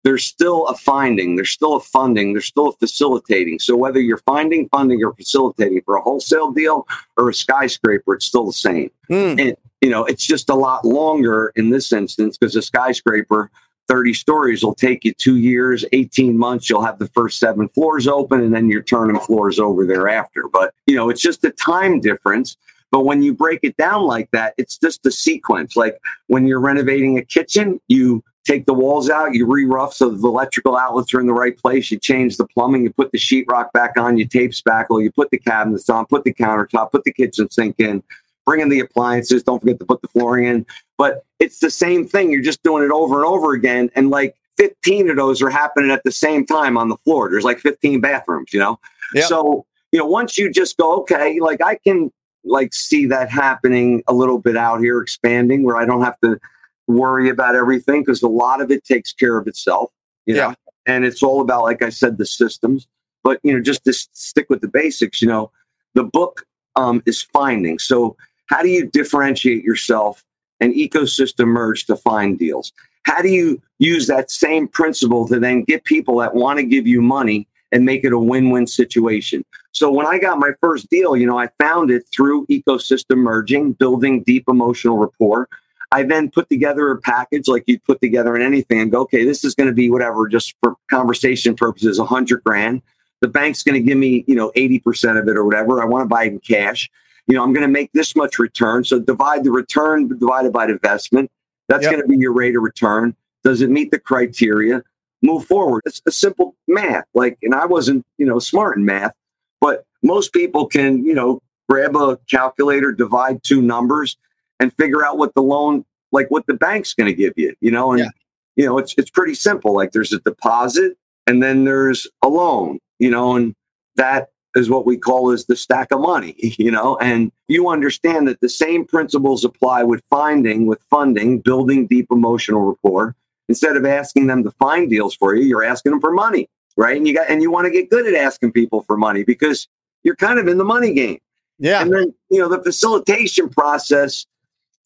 there's 0.03 0.25
still 0.25 0.65
a 0.67 0.75
finding, 0.75 1.35
there's 1.35 1.51
still 1.51 1.75
a 1.75 1.79
funding, 1.79 2.33
there's 2.33 2.47
still 2.47 2.69
a 2.69 2.73
facilitating. 2.73 3.59
So 3.59 3.77
whether 3.77 3.99
you're 3.99 4.17
finding 4.17 4.67
funding 4.69 5.03
or 5.03 5.13
facilitating 5.13 5.81
for 5.83 5.95
a 5.95 6.01
wholesale 6.01 6.51
deal 6.51 6.87
or 7.15 7.29
a 7.29 7.33
skyscraper, 7.33 8.15
it's 8.15 8.25
still 8.25 8.47
the 8.47 8.53
same. 8.53 8.89
Mm. 9.11 9.39
And, 9.39 9.57
you 9.81 9.91
know, 9.91 10.03
it's 10.05 10.25
just 10.25 10.49
a 10.49 10.55
lot 10.55 10.83
longer 10.83 11.53
in 11.55 11.69
this 11.69 11.93
instance 11.93 12.37
because 12.37 12.55
a 12.55 12.63
skyscraper 12.63 13.51
30 13.87 14.13
stories 14.13 14.63
will 14.63 14.75
take 14.75 15.03
you 15.05 15.13
two 15.13 15.37
years, 15.37 15.85
18 15.91 16.37
months. 16.37 16.69
You'll 16.69 16.83
have 16.83 16.99
the 16.99 17.07
first 17.09 17.39
seven 17.39 17.67
floors 17.69 18.07
open 18.07 18.41
and 18.41 18.53
then 18.53 18.69
you're 18.69 18.83
turning 18.83 19.19
floors 19.19 19.59
over 19.59 19.85
thereafter. 19.85 20.47
But, 20.51 20.73
you 20.85 20.95
know, 20.95 21.09
it's 21.09 21.21
just 21.21 21.43
a 21.43 21.51
time 21.51 21.99
difference. 22.01 22.57
But 22.91 23.01
when 23.01 23.21
you 23.21 23.33
break 23.33 23.61
it 23.63 23.75
down 23.77 24.03
like 24.03 24.29
that, 24.31 24.53
it's 24.57 24.77
just 24.77 25.05
a 25.05 25.11
sequence. 25.11 25.75
Like 25.75 25.99
when 26.27 26.47
you're 26.47 26.59
renovating 26.59 27.17
a 27.17 27.23
kitchen, 27.23 27.81
you 27.87 28.23
take 28.45 28.65
the 28.65 28.73
walls 28.73 29.09
out, 29.09 29.33
you 29.33 29.45
re-rough 29.45 29.93
so 29.93 30.09
the 30.09 30.27
electrical 30.27 30.77
outlets 30.77 31.13
are 31.13 31.19
in 31.19 31.27
the 31.27 31.33
right 31.33 31.57
place, 31.57 31.91
you 31.91 31.99
change 31.99 32.37
the 32.37 32.47
plumbing, 32.47 32.83
you 32.83 32.93
put 32.93 33.11
the 33.11 33.17
sheetrock 33.17 33.73
back 33.73 33.97
on, 33.97 34.17
you 34.17 34.25
tape 34.25 34.51
spackle, 34.51 35.03
you 35.03 35.11
put 35.11 35.29
the 35.31 35.37
cabinets 35.37 35.89
on, 35.89 36.05
put 36.05 36.23
the 36.23 36.33
countertop, 36.33 36.91
put 36.91 37.03
the 37.03 37.11
kitchen 37.11 37.49
sink 37.51 37.75
in, 37.79 38.01
bring 38.47 38.61
in 38.61 38.69
the 38.69 38.79
appliances. 38.79 39.43
Don't 39.43 39.59
forget 39.59 39.77
to 39.79 39.85
put 39.85 40.01
the 40.01 40.07
flooring 40.07 40.45
in. 40.45 40.65
But 40.97 41.25
it's 41.37 41.59
the 41.59 41.69
same 41.69 42.07
thing. 42.07 42.31
You're 42.31 42.41
just 42.41 42.63
doing 42.63 42.83
it 42.83 42.91
over 42.91 43.17
and 43.17 43.25
over 43.25 43.53
again. 43.53 43.91
And 43.93 44.09
like 44.09 44.35
15 44.57 45.09
of 45.09 45.17
those 45.17 45.41
are 45.41 45.49
happening 45.49 45.91
at 45.91 46.03
the 46.05 46.13
same 46.13 46.45
time 46.45 46.77
on 46.77 46.87
the 46.87 46.95
floor. 46.97 47.29
There's 47.29 47.43
like 47.43 47.59
15 47.59 47.99
bathrooms, 47.99 48.53
you 48.53 48.59
know? 48.59 48.79
Yep. 49.13 49.25
So, 49.25 49.65
you 49.91 49.99
know, 49.99 50.05
once 50.05 50.37
you 50.37 50.49
just 50.49 50.77
go, 50.77 50.95
okay, 51.01 51.39
like 51.41 51.61
I 51.61 51.75
can 51.75 52.09
like 52.45 52.73
see 52.73 53.05
that 53.07 53.29
happening 53.29 54.01
a 54.07 54.13
little 54.13 54.39
bit 54.39 54.55
out 54.55 54.79
here 54.79 55.01
expanding 55.01 55.63
where 55.63 55.75
I 55.75 55.85
don't 55.85 56.01
have 56.01 56.19
to 56.21 56.39
worry 56.87 57.29
about 57.29 57.53
everything 57.53 58.01
because 58.01 58.23
a 58.23 58.29
lot 58.29 58.61
of 58.61 58.71
it 58.71 58.85
takes 58.85 59.11
care 59.11 59.37
of 59.37 59.45
itself, 59.47 59.91
you 60.25 60.35
know? 60.35 60.49
Yeah. 60.49 60.53
And 60.85 61.03
it's 61.03 61.21
all 61.21 61.41
about, 61.41 61.63
like 61.63 61.81
I 61.81 61.89
said, 61.89 62.17
the 62.17 62.25
systems. 62.25 62.87
But, 63.25 63.41
you 63.43 63.51
know, 63.51 63.61
just 63.61 63.83
to 63.83 63.91
stick 63.91 64.45
with 64.49 64.61
the 64.61 64.69
basics, 64.69 65.21
you 65.21 65.27
know, 65.27 65.51
the 65.95 66.05
book 66.05 66.45
um, 66.77 67.03
is 67.05 67.21
finding. 67.21 67.77
So, 67.77 68.15
how 68.47 68.61
do 68.61 68.69
you 68.69 68.87
differentiate 68.87 69.63
yourself 69.63 70.23
and 70.59 70.73
ecosystem 70.73 71.47
merge 71.47 71.85
to 71.85 71.95
find 71.95 72.39
deals? 72.39 72.73
How 73.03 73.21
do 73.21 73.29
you 73.29 73.61
use 73.79 74.07
that 74.07 74.31
same 74.31 74.67
principle 74.67 75.27
to 75.27 75.39
then 75.39 75.63
get 75.63 75.83
people 75.85 76.17
that 76.17 76.35
want 76.35 76.59
to 76.59 76.63
give 76.63 76.87
you 76.87 77.01
money 77.01 77.47
and 77.71 77.85
make 77.85 78.03
it 78.03 78.11
a 78.11 78.19
win-win 78.19 78.67
situation? 78.67 79.45
So 79.71 79.91
when 79.91 80.07
I 80.07 80.17
got 80.17 80.39
my 80.39 80.51
first 80.59 80.89
deal, 80.89 81.15
you 81.15 81.25
know, 81.27 81.39
I 81.39 81.49
found 81.59 81.91
it 81.91 82.03
through 82.13 82.47
ecosystem 82.47 83.17
merging, 83.17 83.73
building 83.73 84.23
deep 84.23 84.45
emotional 84.47 84.97
rapport. 84.97 85.47
I 85.91 86.03
then 86.03 86.29
put 86.29 86.49
together 86.49 86.91
a 86.91 86.97
package 86.99 87.47
like 87.47 87.63
you'd 87.67 87.83
put 87.83 88.01
together 88.01 88.35
in 88.35 88.41
anything 88.41 88.81
and 88.81 88.91
go, 88.91 89.01
okay, 89.01 89.23
this 89.23 89.45
is 89.45 89.55
going 89.55 89.67
to 89.67 89.73
be 89.73 89.89
whatever, 89.89 90.27
just 90.27 90.55
for 90.61 90.75
conversation 90.89 91.55
purposes, 91.55 91.99
a 91.99 92.05
hundred 92.05 92.43
grand. 92.43 92.81
The 93.21 93.27
bank's 93.27 93.63
going 93.63 93.81
to 93.81 93.87
give 93.87 93.97
me, 93.97 94.25
you 94.27 94.35
know, 94.35 94.51
80% 94.55 95.19
of 95.19 95.27
it 95.27 95.37
or 95.37 95.45
whatever. 95.45 95.81
I 95.81 95.85
want 95.85 96.03
to 96.03 96.07
buy 96.07 96.25
it 96.25 96.33
in 96.33 96.39
cash. 96.39 96.89
You 97.27 97.35
know, 97.35 97.43
I'm 97.43 97.53
going 97.53 97.65
to 97.65 97.71
make 97.71 97.91
this 97.93 98.15
much 98.15 98.39
return. 98.39 98.83
So 98.83 98.99
divide 98.99 99.43
the 99.43 99.51
return 99.51 100.07
divided 100.07 100.53
by 100.53 100.65
the 100.67 100.73
investment. 100.73 101.29
That's 101.67 101.83
Yep. 101.83 101.91
going 101.91 102.01
to 102.03 102.07
be 102.07 102.17
your 102.17 102.31
rate 102.33 102.55
of 102.55 102.63
return. 102.63 103.15
Does 103.43 103.61
it 103.61 103.69
meet 103.69 103.91
the 103.91 103.99
criteria? 103.99 104.81
Move 105.21 105.45
forward. 105.45 105.81
It's 105.85 106.01
a 106.05 106.11
simple 106.11 106.55
math. 106.67 107.05
Like, 107.13 107.37
and 107.41 107.53
I 107.53 107.65
wasn't, 107.65 108.05
you 108.17 108.25
know, 108.25 108.39
smart 108.39 108.77
in 108.77 108.85
math, 108.85 109.13
but 109.59 109.85
most 110.03 110.31
people 110.31 110.67
can, 110.67 111.03
you 111.03 111.13
know, 111.13 111.41
grab 111.69 111.95
a 111.97 112.17
calculator, 112.29 112.91
divide 112.93 113.43
two 113.43 113.61
numbers, 113.61 114.15
and 114.59 114.71
figure 114.77 115.03
out 115.05 115.17
what 115.17 115.33
the 115.33 115.41
loan, 115.41 115.83
like 116.11 116.31
what 116.31 116.45
the 116.47 116.53
bank's 116.53 116.93
going 116.93 117.07
to 117.07 117.13
give 117.13 117.33
you. 117.35 117.53
You 117.59 117.71
know, 117.71 117.91
and 117.91 117.99
Yeah. 117.99 118.09
you 118.55 118.65
know, 118.65 118.77
it's 118.77 118.93
it's 118.97 119.09
pretty 119.09 119.33
simple. 119.33 119.73
Like, 119.73 119.91
there's 119.91 120.13
a 120.13 120.19
deposit, 120.19 120.97
and 121.25 121.43
then 121.43 121.65
there's 121.65 122.07
a 122.21 122.29
loan. 122.29 122.79
You 122.99 123.11
know, 123.11 123.35
and 123.35 123.53
that 123.95 124.29
is 124.55 124.69
what 124.69 124.85
we 124.85 124.97
call 124.97 125.31
is 125.31 125.45
the 125.45 125.55
stack 125.55 125.91
of 125.91 126.01
money. 126.01 126.35
You 126.57 126.71
know, 126.71 126.97
and 126.97 127.31
you 127.47 127.69
understand 127.69 128.27
that 128.27 128.41
the 128.41 128.49
same 128.49 128.85
principles 128.85 129.45
apply 129.45 129.83
with 129.83 130.01
finding, 130.09 130.65
with 130.65 130.81
funding, 130.89 131.39
building 131.39 131.87
deep 131.87 132.07
emotional 132.11 132.61
rapport. 132.61 133.15
Instead 133.47 133.77
of 133.77 133.85
asking 133.85 134.27
them 134.27 134.43
to 134.43 134.51
find 134.51 134.89
deals 134.89 135.15
for 135.15 135.35
you, 135.35 135.43
you're 135.45 135.63
asking 135.63 135.91
them 135.91 136.01
for 136.01 136.11
money, 136.11 136.49
right? 136.75 136.97
And 136.97 137.07
you 137.07 137.13
got 137.13 137.29
and 137.29 137.41
you 137.41 137.51
want 137.51 137.65
to 137.65 137.71
get 137.71 137.89
good 137.89 138.07
at 138.07 138.15
asking 138.15 138.51
people 138.51 138.81
for 138.81 138.97
money 138.97 139.23
because 139.23 139.67
you're 140.03 140.15
kind 140.15 140.39
of 140.39 140.47
in 140.47 140.57
the 140.57 140.65
money 140.65 140.93
game. 140.93 141.19
Yeah. 141.59 141.81
And 141.81 141.93
then, 141.93 142.13
you 142.29 142.39
know, 142.39 142.49
the 142.49 142.61
facilitation 142.61 143.49
process 143.49 144.25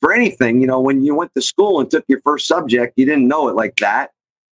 for 0.02 0.14
anything, 0.14 0.62
you 0.62 0.68
know, 0.68 0.80
when 0.80 1.04
you 1.04 1.16
went 1.16 1.34
to 1.36 1.42
school 1.42 1.80
and 1.80 1.90
took 1.90 2.06
your 2.08 2.22
first 2.22 2.48
subject, 2.48 2.94
you 2.98 3.06
didn't 3.06 3.28
know 3.28 3.48
it 3.48 3.56
like 3.56 3.76
that. 3.78 4.12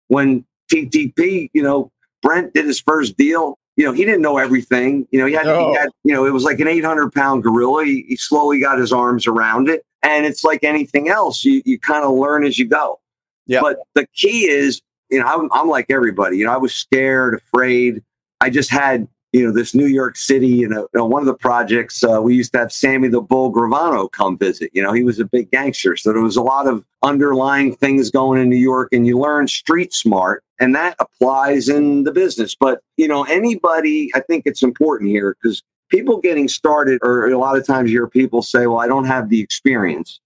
When 0.08 0.46
TTP, 0.72 1.50
you 1.54 1.64
know, 1.64 1.92
Brent 2.22 2.54
did 2.54 2.66
his 2.66 2.80
first 2.80 3.18
deal, 3.18 3.58
you 3.76 3.86
know, 3.86 3.92
he 3.92 4.06
didn't 4.06 4.22
know 4.22 4.38
everything. 4.38 5.08
You 5.12 5.20
know, 5.20 5.26
he 5.26 5.34
had, 5.34 5.46
No. 5.46 5.72
he 5.72 5.78
had 5.78 5.90
you 6.04 6.14
know, 6.14 6.26
it 6.26 6.32
was 6.32 6.44
like 6.44 6.60
an 6.60 6.68
800 6.68 7.12
pound 7.12 7.44
gorilla. 7.44 7.86
He, 7.86 8.06
he 8.08 8.16
slowly 8.16 8.60
got 8.60 8.78
his 8.78 8.94
arms 8.94 9.28
around 9.28 9.70
it. 9.70 9.86
And 10.04 10.26
it's 10.26 10.44
like 10.44 10.64
anything 10.64 11.10
else, 11.10 11.44
you, 11.46 11.62
you 11.66 11.80
kind 11.80 12.04
of 12.04 12.12
learn 12.14 12.46
as 12.46 12.60
you 12.60 12.66
go. 12.68 13.00
Yeah. 13.48 13.62
But 13.62 13.80
the 13.96 14.06
key 14.14 14.48
is, 14.48 14.82
you 15.10 15.20
know, 15.20 15.26
I'm, 15.26 15.50
I'm 15.52 15.68
like 15.68 15.88
everybody, 15.90 16.38
you 16.38 16.46
know, 16.46 16.54
I 16.54 16.58
was 16.58 16.74
scared, 16.74 17.36
afraid. 17.36 18.04
I 18.42 18.50
just 18.50 18.70
had 18.70 19.08
you 19.34 19.44
know, 19.44 19.52
this 19.52 19.74
New 19.74 19.88
York 19.88 20.16
City, 20.16 20.48
you 20.48 20.70
know, 20.70 20.82
you 20.82 21.00
know, 21.00 21.06
one 21.06 21.22
of 21.22 21.26
the 21.26 21.34
projects, 21.34 22.04
uh, 22.04 22.22
we 22.22 22.36
used 22.36 22.54
to 22.54 22.60
have 22.60 22.72
Sammy 22.72 23.08
the 23.08 23.20
Bull 23.20 23.52
Gravano 23.52 24.10
come 24.12 24.38
visit. 24.38 24.70
You 24.74 24.84
know, 24.84 24.94
he 24.94 25.04
was 25.04 25.20
a 25.20 25.26
big 25.26 25.50
gangster. 25.50 25.98
So 25.98 26.14
there 26.14 26.22
was 26.22 26.38
a 26.38 26.44
lot 26.44 26.68
of 26.68 26.86
underlying 27.02 27.76
things 27.76 28.12
going 28.12 28.40
in 28.40 28.48
New 28.48 28.56
York, 28.56 28.90
and 28.92 29.08
you 29.08 29.18
learn 29.18 29.48
street 29.48 29.92
smart, 29.92 30.44
and 30.60 30.76
that 30.76 30.96
applies 31.00 31.68
in 31.68 32.04
the 32.04 32.12
business. 32.12 32.56
But, 32.56 32.82
you 32.96 33.08
know, 33.08 33.24
anybody, 33.24 34.12
I 34.14 34.20
think 34.20 34.44
it's 34.46 34.62
important 34.62 35.10
here 35.10 35.36
because 35.42 35.64
people 35.90 36.20
getting 36.20 36.48
started, 36.48 37.00
or 37.02 37.28
a 37.28 37.38
lot 37.38 37.58
of 37.58 37.66
times 37.66 37.92
you 37.92 37.98
hear 37.98 38.08
people 38.08 38.44
say, 38.44 38.68
well, 38.68 38.80
I 38.80 38.88
don't 38.88 39.06
have 39.06 39.30
the 39.30 39.42
experience 39.42 40.20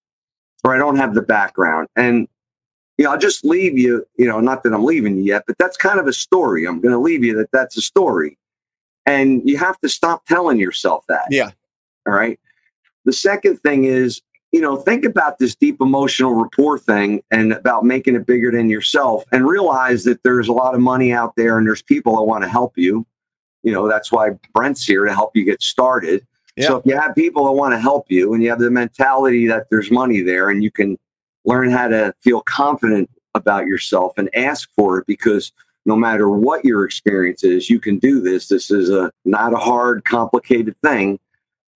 or 0.66 0.76
I 0.76 0.78
don't 0.78 0.98
have 0.98 1.14
the 1.14 1.22
background. 1.22 1.88
And, 1.96 2.28
you 2.98 3.06
know, 3.06 3.12
I'll 3.12 3.18
just 3.18 3.46
leave 3.46 3.78
you, 3.78 4.06
you 4.18 4.26
know, 4.26 4.42
not 4.42 4.64
that 4.64 4.74
I'm 4.74 4.84
leaving 4.84 5.18
you 5.18 5.24
yet, 5.24 5.44
but 5.48 5.58
that's 5.58 5.78
kind 5.78 6.00
of 6.00 6.08
a 6.08 6.14
story. 6.14 6.66
I'm 6.66 6.82
going 6.82 6.94
to 6.94 7.00
leave 7.00 7.24
you 7.24 7.38
that 7.38 7.52
that's 7.52 7.78
a 7.78 7.82
story. 7.82 8.38
And 9.08 9.42
you 9.48 9.58
have 9.58 9.80
to 9.80 9.90
stop 9.90 10.26
telling 10.26 10.60
yourself 10.60 11.06
that. 11.08 11.26
Yeah. 11.32 11.52
All 12.06 12.14
right. 12.14 12.40
The 13.06 13.14
second 13.14 13.58
thing 13.58 13.86
is, 13.86 14.22
you 14.52 14.62
know, 14.62 14.76
think 14.76 15.06
about 15.06 15.40
this 15.40 15.56
deep 15.56 15.78
emotional 15.82 16.34
rapport 16.34 16.78
thing 16.78 17.24
and 17.32 17.54
about 17.54 17.86
making 17.86 18.16
it 18.16 18.26
bigger 18.26 18.52
than 18.52 18.70
yourself 18.70 19.24
and 19.32 19.48
realize 19.48 20.04
that 20.04 20.22
there's 20.24 20.48
a 20.48 20.54
lot 20.54 20.76
of 20.76 20.82
money 20.82 21.14
out 21.14 21.36
there 21.36 21.58
and 21.58 21.66
there's 21.66 21.82
people 21.82 22.18
that 22.18 22.24
want 22.24 22.44
to 22.44 22.50
help 22.50 22.78
you. 22.78 23.06
You 23.64 23.72
know, 23.72 23.88
that's 23.88 24.12
why 24.12 24.32
Brent's 24.54 24.86
here 24.86 25.06
to 25.06 25.14
help 25.14 25.36
you 25.36 25.46
get 25.46 25.62
started. 25.62 26.26
Yeah. 26.56 26.68
So 26.68 26.78
if 26.78 26.86
you 26.86 26.98
have 26.98 27.16
people 27.16 27.46
that 27.46 27.52
want 27.54 27.74
to 27.74 27.80
help 27.80 28.06
you 28.10 28.34
and 28.34 28.44
you 28.44 28.50
have 28.50 28.60
the 28.60 28.72
mentality 28.72 29.48
that 29.48 29.68
there's 29.70 29.92
money 29.92 30.22
there 30.22 30.50
and 30.50 30.64
you 30.64 30.72
can 30.72 30.98
learn 31.46 31.70
how 31.70 31.88
to 31.88 32.14
feel 32.22 32.42
confident 32.42 33.10
about 33.36 33.68
yourself 33.68 34.14
and 34.18 34.34
ask 34.36 34.70
for 34.76 35.00
it 35.00 35.08
because 35.08 35.52
no 35.88 35.96
matter 35.96 36.30
what 36.30 36.66
your 36.66 36.84
experience 36.84 37.44
is, 37.44 37.70
you 37.70 37.80
can 37.80 37.98
do 37.98 38.20
this. 38.20 38.50
This 38.50 38.70
is 38.70 38.90
a 38.90 39.10
not 39.26 39.54
a 39.54 39.58
hard, 39.58 40.04
complicated 40.04 40.76
thing. 40.84 41.20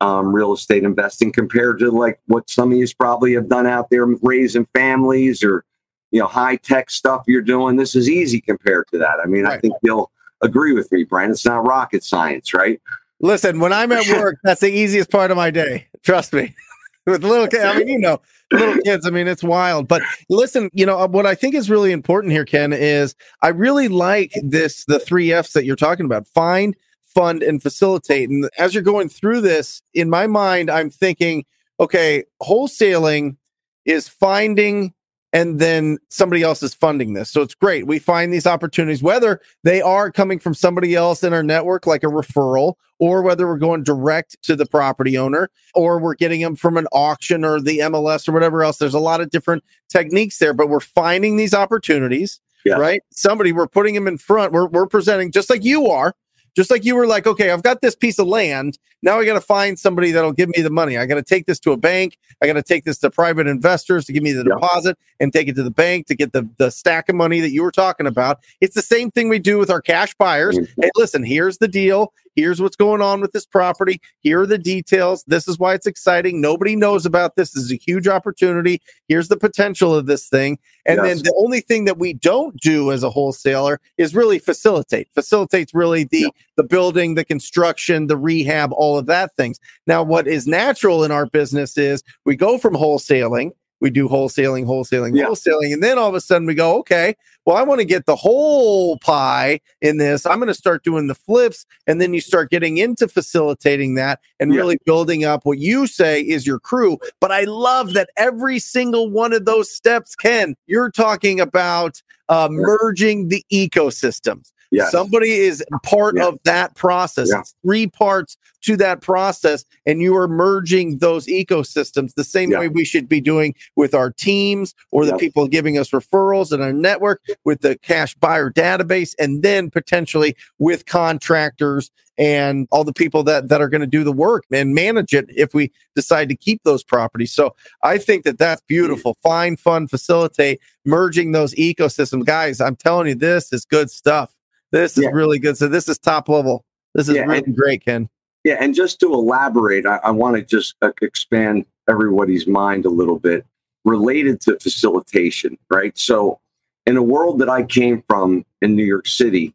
Um, 0.02 0.34
real 0.34 0.54
estate 0.54 0.84
investing 0.84 1.32
compared 1.32 1.80
to 1.80 1.91
like 1.91 2.19
what 2.26 2.50
some 2.50 2.71
of 2.71 2.78
you 2.78 2.88
probably 3.00 3.34
have 3.34 3.47
done 3.47 3.67
out 3.67 3.89
there, 3.89 4.06
raising 4.06 4.67
families 4.76 5.43
or 5.43 5.63
you 6.12 6.19
know 6.19 6.28
high 6.28 6.58
tech 6.58 6.89
stuff 6.89 7.24
you're 7.28 7.41
doing. 7.41 7.78
This 7.78 7.95
is 7.95 8.10
easy 8.10 8.41
compared 8.41 8.88
to 8.91 8.97
that. 8.97 9.19
I 9.24 9.28
mean, 9.28 9.45
I 9.45 9.60
think 9.60 9.76
you'll 9.82 10.12
agree 10.41 10.74
with 10.74 10.91
me, 10.91 11.04
Brian. 11.04 11.32
It's 11.32 11.45
not 11.45 11.65
rocket 11.65 12.04
science, 12.04 12.54
right? 12.54 12.82
Listen, 13.21 13.60
when 13.60 13.71
I'm 13.71 13.91
at 13.91 14.08
work, 14.08 14.39
that's 14.43 14.62
the 14.62 14.71
easiest 14.71 15.12
part 15.12 15.32
of 15.32 15.38
my 15.38 15.52
day. 15.52 15.88
Trust 16.04 16.34
me. 16.34 16.56
With 17.06 17.24
little 17.24 17.47
kids, 17.47 17.63
I 17.63 17.78
mean, 17.78 17.88
you 17.88 17.97
know, 17.97 18.21
little 18.52 18.78
kids, 18.84 19.06
I 19.06 19.10
mean, 19.10 19.28
it's 19.28 19.44
wild. 19.44 19.88
But 19.88 20.02
listen, 20.30 20.70
you 20.74 20.86
know, 20.86 21.00
uh, 21.00 21.08
what 21.08 21.26
I 21.26 21.36
think 21.36 21.56
is 21.56 21.70
really 21.70 21.92
important 21.92 22.34
here, 22.34 22.46
Ken, 22.46 22.74
is 22.74 23.16
I 23.42 23.50
really 23.50 23.88
like 23.88 24.32
this 24.44 24.86
the 24.86 25.00
three 25.00 25.32
F's 25.32 25.54
that 25.54 25.66
you're 25.66 25.76
talking 25.76 26.06
about 26.06 26.28
find, 26.28 26.76
fund, 27.04 27.44
and 27.44 27.62
facilitate. 27.62 28.30
And 28.30 28.50
as 28.58 28.74
you're 28.74 28.84
going 28.84 29.10
through 29.10 29.42
this, 29.42 29.82
in 29.94 30.10
my 30.10 30.28
mind, 30.28 30.70
I'm 30.70 30.90
thinking, 30.90 31.46
okay, 31.80 32.24
wholesaling 32.42 33.38
is 33.86 34.08
finding 34.08 34.94
and 35.34 35.60
then 35.60 35.98
somebody 36.10 36.44
else 36.44 36.62
is 36.62 36.74
funding 36.74 37.13
this. 37.13 37.30
So 37.30 37.41
it's 37.41 37.56
great. 37.56 37.88
We 37.88 38.00
find 38.00 38.34
these 38.34 38.46
opportunities, 38.48 39.02
whether 39.02 39.39
they 39.63 39.82
are 39.82 40.12
coming 40.12 40.39
from 40.39 40.54
somebody 40.54 40.96
else 40.96 41.24
in 41.24 41.34
our 41.34 41.44
network, 41.44 41.88
like 41.88 42.04
a 42.04 42.08
referral, 42.08 42.74
or 43.00 43.22
whether 43.22 43.48
we're 43.48 43.58
going 43.58 43.84
direct 43.84 44.38
to 44.44 44.56
the 44.56 44.65
property 44.65 45.17
owner, 45.17 45.50
or 45.74 46.00
we're 46.00 46.15
getting 46.15 46.41
them 46.41 46.56
from 46.56 46.78
an 46.78 46.88
auction 46.91 47.44
or 47.46 47.60
the 47.60 47.80
MLS 47.80 48.28
or 48.28 48.32
whatever 48.32 48.63
else. 48.63 48.78
There's 48.78 48.94
a 48.94 49.00
lot 49.00 49.22
of 49.22 49.30
different 49.30 49.63
techniques 49.89 50.38
there, 50.38 50.54
but 50.54 50.70
we're 50.70 50.80
finding 50.82 51.38
these 51.38 51.54
opportunities, 51.54 52.39
Yeah. 52.65 52.76
right? 52.76 53.02
Somebody, 53.12 53.54
we're 53.54 53.67
putting 53.67 53.96
them 53.96 54.08
in 54.08 54.17
front. 54.17 54.52
We're, 54.54 54.67
we're 54.67 54.86
presenting 54.88 55.32
just 55.32 55.50
like 55.50 55.63
you 55.63 55.88
are. 55.88 56.13
Just 56.56 56.70
like 56.70 56.84
you 56.84 56.96
were 56.96 57.08
like, 57.08 57.26
okay, 57.28 57.50
I've 57.52 57.64
got 57.64 57.82
this 57.82 57.96
piece 57.96 58.20
of 58.20 58.28
land. 58.28 58.78
Now 59.02 59.20
I 59.20 59.26
got 59.26 59.34
to 59.36 59.42
find 59.42 59.80
somebody 59.80 60.12
that'll 60.12 60.34
give 60.34 60.50
me 60.50 60.62
the 60.62 60.70
money. 60.70 60.98
I 60.98 61.06
got 61.06 61.16
to 61.16 61.24
take 61.24 61.46
this 61.46 61.60
to 61.62 61.72
a 61.72 61.78
bank. 61.78 62.18
I 62.42 62.48
got 62.48 62.54
to 62.54 62.62
take 62.64 62.84
this 62.84 62.98
to 63.00 63.10
private 63.10 63.48
investors 63.48 64.06
to 64.06 64.14
give 64.14 64.22
me 64.22 64.32
the 64.34 64.44
Yeah. 64.48 64.56
deposit 64.56 64.98
and 65.20 65.32
take 65.32 65.48
it 65.48 65.56
to 65.56 65.64
the 65.64 65.72
bank 65.72 66.08
to 66.08 66.16
get 66.16 66.34
the, 66.34 66.48
the 66.58 66.70
stack 66.70 67.08
of 67.10 67.16
money 67.16 67.40
that 67.40 67.52
you 67.52 67.64
were 67.64 67.72
talking 67.72 68.06
about. 68.06 68.40
It's 68.60 68.76
the 68.76 68.82
same 68.82 69.12
thing 69.12 69.30
we 69.30 69.40
do 69.40 69.58
with 69.58 69.70
our 69.70 69.82
cash 69.82 70.14
buyers. 70.16 70.58
Mhm. 70.58 70.68
Hey, 70.82 70.90
listen, 70.96 71.24
here's 71.24 71.58
the 71.60 71.68
deal. 71.70 72.14
Here's 72.36 72.62
what's 72.62 72.76
going 72.76 73.02
on 73.02 73.22
with 73.22 73.32
this 73.32 73.46
property. 73.46 74.02
Here 74.22 74.41
are 74.41 74.46
the 74.46 74.58
details. 74.58 75.24
This 75.28 75.48
is 75.48 75.60
why 75.60 75.74
it's 75.74 75.88
exciting. 75.88 76.41
Nobody 76.41 76.76
knows 76.76 77.06
about 77.06 77.36
this. 77.36 77.52
This 77.52 77.63
is 77.65 77.72
a 77.72 77.76
huge 77.76 78.08
opportunity. 78.08 78.82
Here's 79.08 79.28
the 79.28 79.38
potential 79.38 79.94
of 79.94 80.06
this 80.06 80.28
thing. 80.30 80.58
And 80.86 81.00
then 81.00 81.17
the 81.20 81.34
only 81.38 81.62
thing 81.62 81.86
that 81.86 82.00
we 82.00 82.13
don't 82.13 82.56
do 82.60 82.91
as 82.91 83.04
a 83.04 83.10
wholesaler 83.10 83.80
is 83.98 84.15
really 84.15 84.39
facilitate. 84.39 85.10
Facilitates 85.13 85.74
really 85.74 86.06
the 86.06 86.20
Yeah. 86.22 86.30
the 86.58 86.63
building, 86.63 87.15
the 87.15 87.26
construction, 87.26 88.08
the 88.08 88.17
rehab, 88.17 88.72
all 88.74 88.98
of 88.98 89.06
that 89.08 89.36
things. 89.36 89.60
Now, 89.88 90.04
what 90.04 90.28
is 90.28 90.48
natural 90.48 91.04
in 91.04 91.12
our 91.12 91.26
business 91.26 91.78
is 91.78 92.04
we 92.26 92.36
go 92.36 92.58
from 92.58 92.74
wholesaling 92.76 93.52
we 93.82 93.89
do 93.89 94.08
wholesaling, 94.08 94.65
wholesaling, 94.65 95.17
Yeah. 95.17 95.26
wholesaling. 95.26 95.74
And 95.74 95.84
then 95.84 95.98
all 95.98 96.08
of 96.08 96.15
a 96.15 96.22
sudden 96.22 96.48
we 96.48 96.54
go, 96.54 96.78
okay, 96.80 97.15
well, 97.46 97.58
I 97.58 97.63
want 97.63 97.80
to 97.80 97.86
get 97.86 98.06
the 98.06 98.15
whole 98.15 98.98
pie 99.00 99.60
in 99.82 99.98
this. 99.98 100.26
I'm 100.26 100.38
going 100.38 100.48
to 100.48 100.54
start 100.54 100.84
doing 100.84 101.08
the 101.08 101.15
flips. 101.15 101.65
And 101.88 102.00
then 102.00 102.13
you 102.13 102.22
start 102.22 102.52
getting 102.52 102.78
into 102.78 103.08
facilitating 103.08 103.96
that 103.96 104.20
and 104.39 104.54
Yeah. 104.54 104.60
really 104.60 104.78
building 104.86 105.26
up 105.26 105.41
what 105.44 105.58
you 105.58 105.88
say 105.88 106.22
is 106.22 106.46
your 106.46 106.60
crew. 106.60 107.00
But 107.20 107.32
I 107.32 107.44
love 107.46 107.94
that 107.94 108.12
every 108.15 108.60
single 108.60 109.10
one 109.10 109.34
of 109.34 109.46
those 109.46 109.72
steps, 109.72 110.15
Ken, 110.15 110.56
you're 110.67 110.91
talking 110.91 111.39
about 111.39 112.02
uh, 112.30 112.48
merging 112.50 113.28
the 113.28 113.44
ecosystems. 113.52 114.52
Yes. 114.72 114.92
Somebody 114.92 115.32
is 115.32 115.64
part 115.84 116.16
Yeah. 116.18 116.28
of 116.28 116.40
that 116.46 116.76
process. 116.76 117.30
Yeah. 117.32 117.42
It's 117.42 117.54
three 117.64 117.88
parts 117.88 118.38
to 118.62 118.78
that 118.78 119.02
process, 119.02 119.66
and 119.86 120.02
you 120.02 120.16
are 120.16 120.28
merging 120.28 121.00
those 121.00 121.26
ecosystems 121.26 122.14
the 122.14 122.24
same 122.24 122.52
Yeah. 122.52 122.60
way 122.60 122.68
we 122.68 122.86
should 122.86 123.10
be 123.10 123.20
doing 123.20 123.54
with 123.76 123.94
our 123.94 124.12
teams 124.12 124.74
or 124.92 125.06
the 125.06 125.18
people 125.18 125.48
giving 125.48 125.78
us 125.78 125.90
referrals 125.90 126.54
in 126.54 126.62
our 126.62 126.72
network 126.72 127.22
with 127.44 127.62
the 127.62 127.76
cash 127.80 128.16
buyer 128.16 128.50
database, 128.52 129.14
and 129.20 129.44
then 129.44 129.70
potentially 129.70 130.36
with 130.60 130.86
contractors 130.86 131.92
and 132.18 132.68
all 132.72 132.84
the 132.84 132.94
people 132.94 133.24
that, 133.24 133.50
that 133.50 133.62
are 133.62 133.70
going 133.70 133.82
to 133.82 133.88
do 133.88 134.04
the 134.04 134.12
work 134.12 134.44
and 134.52 134.76
manage 134.76 135.14
it 135.14 135.26
if 135.36 135.54
we 135.56 135.72
decide 135.96 136.30
to 136.30 136.36
keep 136.36 136.62
those 136.64 136.84
properties. 136.84 137.32
So 137.32 137.56
I 137.84 137.98
think 137.98 138.26
that 138.26 138.38
that's 138.38 138.62
beautiful. 138.68 139.18
Find, 139.24 139.60
fun, 139.60 139.88
facilitate, 139.88 140.60
merging 140.86 141.32
those 141.32 141.56
ecosystems. 141.56 142.26
Guys, 142.26 142.62
I'm 142.62 142.76
telling 142.76 143.08
you, 143.08 143.16
this 143.16 143.52
is 143.52 143.66
good 143.66 143.90
stuff. 143.90 144.36
This 144.72 144.98
is 144.98 145.04
Yeah. 145.04 145.10
really 145.12 145.40
good. 145.40 145.58
So 145.58 145.68
this 145.68 145.88
is 145.88 145.98
top 145.98 146.30
level. 146.30 146.64
This 146.96 147.10
is 147.10 147.16
Yeah, 147.16 147.24
really 147.26 147.52
great, 147.54 147.86
Ken. 147.86 148.10
Yeah, 148.44 148.58
and 148.60 148.74
just 148.74 149.00
to 149.02 149.14
elaborate, 149.14 149.86
I, 149.86 149.98
I 150.04 150.12
want 150.12 150.36
to 150.36 150.42
just 150.42 150.76
uh, 150.82 150.92
expand 151.02 151.66
everybody's 151.90 152.48
mind 152.48 152.86
a 152.86 152.90
little 152.90 153.20
bit 153.20 153.46
related 153.86 154.42
to 154.42 154.60
facilitation, 154.60 155.58
right? 155.70 155.98
So, 155.98 156.40
in 156.88 156.98
a 156.98 157.04
world 157.04 157.40
that 157.40 157.50
I 157.50 157.64
came 157.64 158.04
from 158.10 158.44
in 158.62 158.76
New 158.76 158.84
York 158.86 159.08
City, 159.08 159.54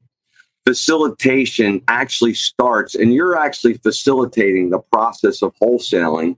facilitation 0.65 1.83
actually 1.89 2.35
starts, 2.35 2.95
and 2.95 3.13
you're 3.13 3.37
actually 3.37 3.75
facilitating 3.75 4.71
the 4.71 4.79
process 4.79 5.43
of 5.43 5.53
wholesaling. 5.61 6.37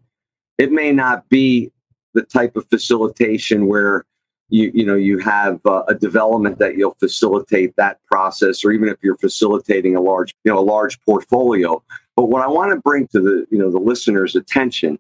It 0.57 0.73
may 0.73 0.93
not 0.93 1.29
be 1.29 1.71
the 2.15 2.23
type 2.23 2.57
of 2.57 2.67
facilitation 2.69 3.67
where 3.67 4.05
you 4.49 4.71
you 4.75 4.85
know 4.85 4.95
you 4.95 5.19
have 5.19 5.61
uh, 5.67 5.83
a 5.89 5.95
development 5.95 6.59
that 6.59 6.77
you'll 6.77 6.97
facilitate 6.99 7.75
that 7.77 7.99
process, 8.11 8.65
or 8.65 8.73
even 8.73 8.89
if 8.89 8.97
you're 9.03 9.19
facilitating 9.19 9.97
a 9.97 10.01
large 10.01 10.35
you 10.45 10.53
know 10.53 10.59
a 10.59 10.61
large 10.61 11.01
portfolio. 11.03 11.83
But 12.17 12.25
what 12.25 12.43
I 12.43 12.49
want 12.49 12.73
to 12.73 12.81
bring 12.81 13.07
to 13.09 13.21
the 13.21 13.47
you 13.51 13.59
know 13.59 13.71
the 13.71 13.79
listeners' 13.79 14.37
attention 14.37 14.99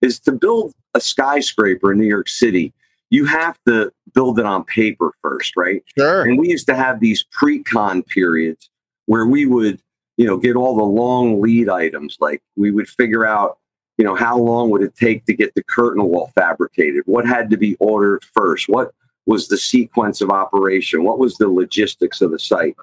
is 0.00 0.20
to 0.20 0.32
build 0.32 0.74
a 0.94 1.00
skyscraper 1.00 1.92
in 1.92 1.98
New 1.98 2.06
York 2.06 2.28
City. 2.28 2.72
You 3.10 3.26
have 3.26 3.58
to 3.66 3.92
build 4.12 4.38
it 4.38 4.46
on 4.46 4.64
paper 4.64 5.12
first, 5.22 5.56
right? 5.56 5.82
Sure. 5.96 6.22
And 6.22 6.38
we 6.38 6.48
used 6.48 6.66
to 6.66 6.74
have 6.74 7.00
these 7.00 7.24
pre-con 7.30 8.02
periods 8.02 8.70
where 9.06 9.26
we 9.26 9.46
would, 9.46 9.80
you 10.16 10.26
know, 10.26 10.36
get 10.36 10.56
all 10.56 10.76
the 10.76 10.82
long 10.82 11.40
lead 11.40 11.68
items. 11.68 12.16
Like 12.20 12.42
we 12.56 12.70
would 12.70 12.88
figure 12.88 13.24
out, 13.24 13.58
you 13.96 14.04
know, 14.04 14.14
how 14.14 14.38
long 14.38 14.70
would 14.70 14.82
it 14.82 14.96
take 14.96 15.24
to 15.26 15.34
get 15.34 15.54
the 15.54 15.62
curtain 15.62 16.02
wall 16.04 16.32
fabricated? 16.34 17.04
What 17.06 17.26
had 17.26 17.50
to 17.50 17.56
be 17.56 17.76
ordered 17.78 18.24
first? 18.24 18.68
What 18.68 18.92
was 19.26 19.48
the 19.48 19.56
sequence 19.56 20.20
of 20.20 20.30
operation? 20.30 21.04
What 21.04 21.18
was 21.18 21.36
the 21.36 21.48
logistics 21.48 22.20
of 22.20 22.30
the 22.30 22.38
site? 22.38 22.76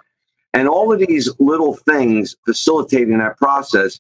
And 0.54 0.68
all 0.68 0.92
of 0.92 1.00
these 1.00 1.30
little 1.40 1.76
things 1.76 2.36
facilitating 2.46 3.18
that 3.20 3.38
process, 3.38 4.00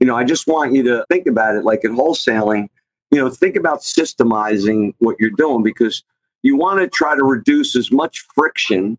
you 0.00 0.06
know, 0.06 0.16
I 0.16 0.24
just 0.24 0.46
want 0.46 0.74
you 0.74 0.82
to 0.84 1.04
think 1.10 1.26
about 1.26 1.56
it 1.56 1.64
like 1.64 1.84
in 1.84 1.96
wholesaling, 1.96 2.68
you 3.10 3.18
know, 3.18 3.30
think 3.30 3.56
about 3.56 3.80
systemizing 3.80 4.94
what 4.98 5.16
you're 5.18 5.30
doing 5.30 5.62
because 5.62 6.02
you 6.42 6.56
want 6.56 6.80
to 6.80 6.88
try 6.88 7.14
to 7.14 7.24
reduce 7.24 7.76
as 7.76 7.90
much 7.90 8.26
friction 8.34 8.98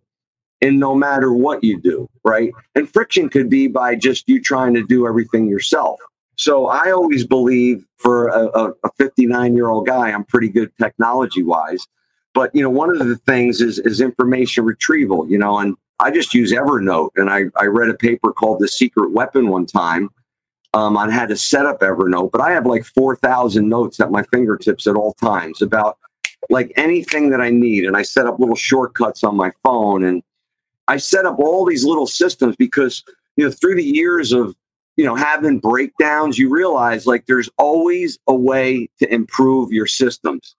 in 0.61 0.79
no 0.79 0.95
matter 0.95 1.31
what 1.31 1.63
you 1.63 1.79
do, 1.79 2.09
right? 2.23 2.51
And 2.73 2.89
friction 2.89 3.29
could 3.29 3.49
be 3.49 3.67
by 3.67 3.95
just 3.95 4.27
you 4.27 4.41
trying 4.41 4.73
to 4.73 4.85
do 4.85 5.07
everything 5.07 5.47
yourself. 5.47 5.99
So 6.37 6.67
I 6.67 6.91
always 6.91 7.25
believe 7.25 7.85
for 7.97 8.27
a, 8.27 8.73
a 8.83 8.91
59 8.97 9.55
year 9.55 9.67
old 9.67 9.85
guy, 9.87 10.11
I'm 10.11 10.23
pretty 10.23 10.49
good 10.49 10.71
technology 10.79 11.43
wise. 11.43 11.85
But 12.33 12.53
you 12.55 12.61
know, 12.61 12.69
one 12.69 12.89
of 12.89 13.07
the 13.07 13.17
things 13.17 13.61
is 13.61 13.79
is 13.79 13.99
information 13.99 14.63
retrieval. 14.63 15.29
You 15.29 15.39
know, 15.39 15.57
and 15.57 15.75
I 15.99 16.11
just 16.11 16.33
use 16.33 16.53
Evernote, 16.53 17.09
and 17.15 17.29
I 17.29 17.45
I 17.55 17.65
read 17.65 17.89
a 17.89 17.95
paper 17.95 18.31
called 18.31 18.59
The 18.59 18.67
Secret 18.67 19.11
Weapon 19.11 19.49
one 19.49 19.65
time 19.65 20.09
um, 20.73 20.95
on 20.95 21.09
how 21.09 21.25
to 21.25 21.35
set 21.35 21.65
up 21.65 21.79
Evernote. 21.79 22.31
But 22.31 22.41
I 22.41 22.51
have 22.51 22.65
like 22.65 22.85
4,000 22.85 23.67
notes 23.67 23.99
at 23.99 24.11
my 24.11 24.23
fingertips 24.31 24.85
at 24.87 24.95
all 24.95 25.13
times 25.13 25.61
about 25.61 25.97
like 26.49 26.71
anything 26.75 27.29
that 27.31 27.41
I 27.41 27.49
need. 27.49 27.85
And 27.85 27.97
I 27.97 28.03
set 28.03 28.27
up 28.27 28.39
little 28.39 28.55
shortcuts 28.55 29.23
on 29.23 29.35
my 29.35 29.51
phone 29.63 30.03
and 30.03 30.21
I 30.87 30.97
set 30.97 31.25
up 31.25 31.39
all 31.39 31.65
these 31.65 31.83
little 31.83 32.07
systems 32.07 32.55
because, 32.55 33.03
you 33.35 33.45
know, 33.45 33.51
through 33.51 33.75
the 33.75 33.83
years 33.83 34.31
of, 34.31 34.55
you 34.97 35.05
know, 35.05 35.15
having 35.15 35.59
breakdowns, 35.59 36.37
you 36.37 36.49
realize 36.49 37.05
like 37.05 37.25
there's 37.27 37.49
always 37.57 38.17
a 38.27 38.35
way 38.35 38.89
to 38.99 39.13
improve 39.13 39.71
your 39.71 39.85
systems. 39.87 40.55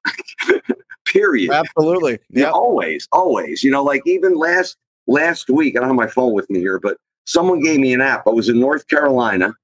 Period. 1.05 1.51
Absolutely. 1.51 2.19
Yeah, 2.31 2.45
Yeah. 2.47 2.51
always, 2.51 3.09
always. 3.13 3.63
You 3.63 3.71
know, 3.71 3.83
like 3.83 4.03
even 4.07 4.35
last 4.35 4.77
last 5.07 5.49
week, 5.51 5.77
I 5.77 5.81
don't 5.81 5.89
have 5.89 5.97
my 5.97 6.07
phone 6.07 6.33
with 6.35 6.49
me 6.51 6.61
here, 6.61 6.79
but 6.79 6.99
someone 7.25 7.61
gave 7.61 7.81
me 7.81 7.93
an 7.93 8.01
app. 8.01 8.27
I 8.27 8.31
was 8.31 8.49
in 8.49 8.61
North 8.61 8.87
Carolina 8.89 9.55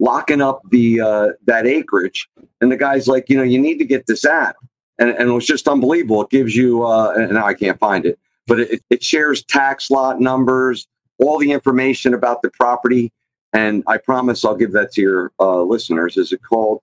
locking 0.00 0.40
up 0.42 0.62
the 0.70 1.00
uh, 1.00 1.28
that 1.46 1.66
acreage, 1.66 2.28
and 2.60 2.72
the 2.72 2.76
guy's 2.76 3.06
like, 3.06 3.28
you 3.28 3.36
know, 3.36 3.42
you 3.42 3.58
need 3.60 3.78
to 3.78 3.84
get 3.84 4.06
this 4.06 4.24
app, 4.24 4.56
and, 4.98 5.10
and 5.10 5.28
it 5.28 5.32
was 5.32 5.46
just 5.46 5.68
unbelievable. 5.68 6.22
It 6.22 6.30
gives 6.30 6.56
you, 6.56 6.84
uh, 6.84 7.12
and 7.16 7.32
now 7.34 7.46
I 7.46 7.54
can't 7.54 7.78
find 7.78 8.04
it, 8.06 8.18
but 8.46 8.60
it, 8.60 8.82
it 8.90 9.02
shares 9.04 9.44
tax 9.44 9.90
lot 9.90 10.20
numbers, 10.20 10.88
all 11.18 11.38
the 11.38 11.52
information 11.52 12.14
about 12.14 12.42
the 12.42 12.50
property, 12.50 13.12
and 13.54 13.84
I 13.86 13.96
promise 13.98 14.44
I'll 14.44 14.56
give 14.56 14.72
that 14.72 14.92
to 14.92 15.00
your 15.00 15.32
uh, 15.40 15.62
listeners. 15.62 16.16
Is 16.16 16.32
it 16.32 16.40
called? 16.42 16.82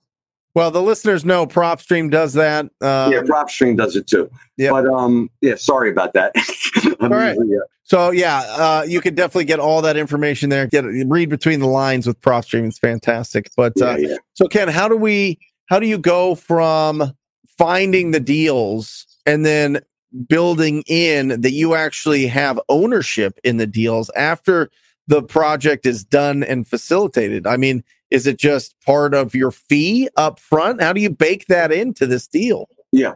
Well, 0.55 0.71
the 0.71 0.81
listeners 0.81 1.23
know 1.23 1.45
PropStream 1.45 2.09
does 2.09 2.33
that. 2.33 2.65
Um, 2.81 3.11
yeah, 3.11 3.21
PropStream 3.21 3.77
does 3.77 3.95
it 3.95 4.07
too. 4.07 4.29
yeah. 4.57 4.71
But 4.71 4.87
um, 4.87 5.29
yeah, 5.41 5.55
sorry 5.55 5.91
about 5.91 6.13
that. 6.13 6.33
All 6.99 7.09
right. 7.09 7.37
uh, 7.37 7.43
So 7.83 8.11
yeah, 8.11 8.39
uh, 8.39 8.85
you 8.87 8.99
could 9.01 9.15
definitely 9.15 9.45
get 9.45 9.59
all 9.59 9.81
that 9.81 9.97
information 9.97 10.49
there. 10.49 10.67
Get 10.67 10.83
read 10.83 11.29
between 11.29 11.59
the 11.59 11.67
lines 11.67 12.07
with 12.07 12.19
PropStream. 12.21 12.67
It's 12.67 12.79
fantastic. 12.79 13.49
But 13.55 13.73
yeah, 13.75 13.85
uh, 13.85 13.97
yeah. 13.97 14.15
so 14.33 14.47
Ken, 14.47 14.67
how 14.67 14.87
do 14.87 14.97
we? 14.97 15.39
How 15.67 15.79
do 15.79 15.87
you 15.87 15.97
go 15.97 16.35
from 16.35 17.13
finding 17.57 18.11
the 18.11 18.19
deals 18.19 19.07
and 19.25 19.45
then 19.45 19.79
building 20.27 20.83
in 20.87 21.39
that 21.41 21.51
you 21.51 21.75
actually 21.75 22.27
have 22.27 22.59
ownership 22.67 23.39
in 23.45 23.55
the 23.57 23.67
deals 23.67 24.09
after 24.17 24.69
the 25.11 25.21
project 25.21 25.85
is 25.85 26.05
done 26.05 26.41
and 26.41 26.65
facilitated? 26.65 27.45
I 27.45 27.57
mean, 27.57 27.83
is 28.11 28.27
it 28.27 28.37
just 28.37 28.79
part 28.79 29.13
of 29.13 29.35
your 29.35 29.51
fee 29.51 30.07
up 30.15 30.39
front? 30.39 30.81
How 30.81 30.93
do 30.93 31.01
you 31.01 31.09
bake 31.09 31.47
that 31.47 31.69
into 31.69 32.07
this 32.07 32.27
deal? 32.27 32.69
Yeah, 32.93 33.15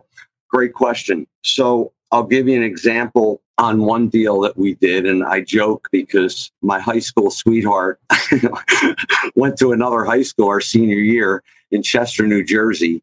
great 0.50 0.74
question. 0.74 1.26
So 1.42 1.94
I'll 2.12 2.26
give 2.26 2.50
you 2.50 2.58
an 2.58 2.64
example 2.64 3.42
on 3.58 3.84
one 3.84 4.10
deal 4.10 4.42
that 4.42 4.58
we 4.58 4.74
did. 4.76 5.06
And 5.06 5.24
I 5.24 5.40
joke 5.40 5.88
because 5.90 6.52
my 6.62 6.82
high 6.82 7.00
school 7.00 7.32
sweetheart 7.32 8.02
went 9.36 9.58
to 9.60 9.72
another 9.72 10.04
high 10.04 10.24
school 10.24 10.50
our 10.50 10.60
senior 10.60 10.98
year 10.98 11.44
in 11.72 11.82
Chester, 11.82 12.28
New 12.28 12.44
Jersey. 12.44 13.02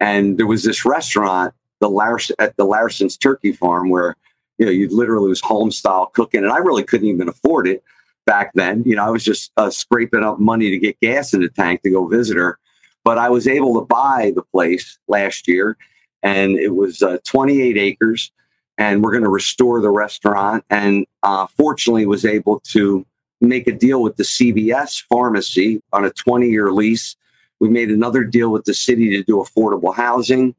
And 0.00 0.36
there 0.36 0.48
was 0.48 0.64
this 0.64 0.84
restaurant, 0.84 1.54
the 1.78 1.88
Lars 1.88 2.32
at 2.40 2.56
the 2.56 2.64
Larison's 2.64 3.16
Turkey 3.16 3.52
Farm, 3.52 3.88
where 3.88 4.16
you 4.58 4.66
know 4.66 4.72
you 4.72 4.88
literally 4.88 5.28
was 5.28 5.40
home 5.40 5.70
style 5.70 6.06
cooking, 6.06 6.42
and 6.42 6.52
I 6.52 6.58
really 6.58 6.82
couldn't 6.82 7.06
even 7.06 7.28
afford 7.28 7.68
it 7.68 7.84
back 8.26 8.52
then. 8.54 8.82
You 8.84 8.96
know, 8.96 9.04
I 9.04 9.10
was 9.10 9.24
just 9.24 9.52
uh, 9.56 9.70
scraping 9.70 10.24
up 10.24 10.38
money 10.38 10.70
to 10.70 10.78
get 10.78 11.00
gas 11.00 11.34
in 11.34 11.40
the 11.40 11.48
tank 11.48 11.82
to 11.82 11.90
go 11.90 12.06
visit 12.06 12.36
her. 12.36 12.58
But 13.04 13.18
I 13.18 13.30
was 13.30 13.48
able 13.48 13.80
to 13.80 13.86
buy 13.86 14.32
the 14.34 14.42
place 14.42 14.98
last 15.08 15.48
year, 15.48 15.76
and 16.22 16.56
it 16.56 16.74
was 16.74 17.02
uh, 17.02 17.18
28 17.24 17.76
acres, 17.76 18.30
and 18.78 19.02
we're 19.02 19.10
going 19.10 19.24
to 19.24 19.30
restore 19.30 19.80
the 19.80 19.90
restaurant. 19.90 20.64
And 20.70 21.06
uh, 21.22 21.48
fortunately, 21.48 22.06
was 22.06 22.24
able 22.24 22.60
to 22.60 23.04
make 23.40 23.66
a 23.66 23.72
deal 23.72 24.02
with 24.02 24.16
the 24.16 24.22
CVS 24.22 25.02
pharmacy 25.02 25.82
on 25.92 26.04
a 26.04 26.10
20 26.10 26.48
year 26.48 26.70
lease. 26.70 27.16
We 27.58 27.68
made 27.68 27.90
another 27.90 28.24
deal 28.24 28.50
with 28.50 28.64
the 28.64 28.74
city 28.74 29.10
to 29.10 29.22
do 29.24 29.36
affordable 29.36 29.94
housing. 29.94 30.54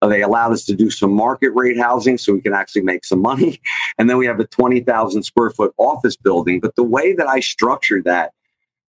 Uh, 0.00 0.08
they 0.08 0.22
allowed 0.22 0.52
us 0.52 0.64
to 0.64 0.74
do 0.74 0.90
some 0.90 1.12
market 1.12 1.50
rate 1.50 1.78
housing 1.78 2.16
so 2.18 2.32
we 2.32 2.40
can 2.40 2.54
actually 2.54 2.82
make 2.82 3.04
some 3.04 3.20
money. 3.20 3.60
And 3.98 4.08
then 4.08 4.16
we 4.16 4.26
have 4.26 4.38
a 4.38 4.46
20,000 4.46 5.24
square 5.24 5.50
foot 5.50 5.74
office 5.76 6.16
building. 6.16 6.60
But 6.60 6.76
the 6.76 6.84
way 6.84 7.14
that 7.14 7.28
I 7.28 7.40
structured 7.40 8.04
that 8.04 8.32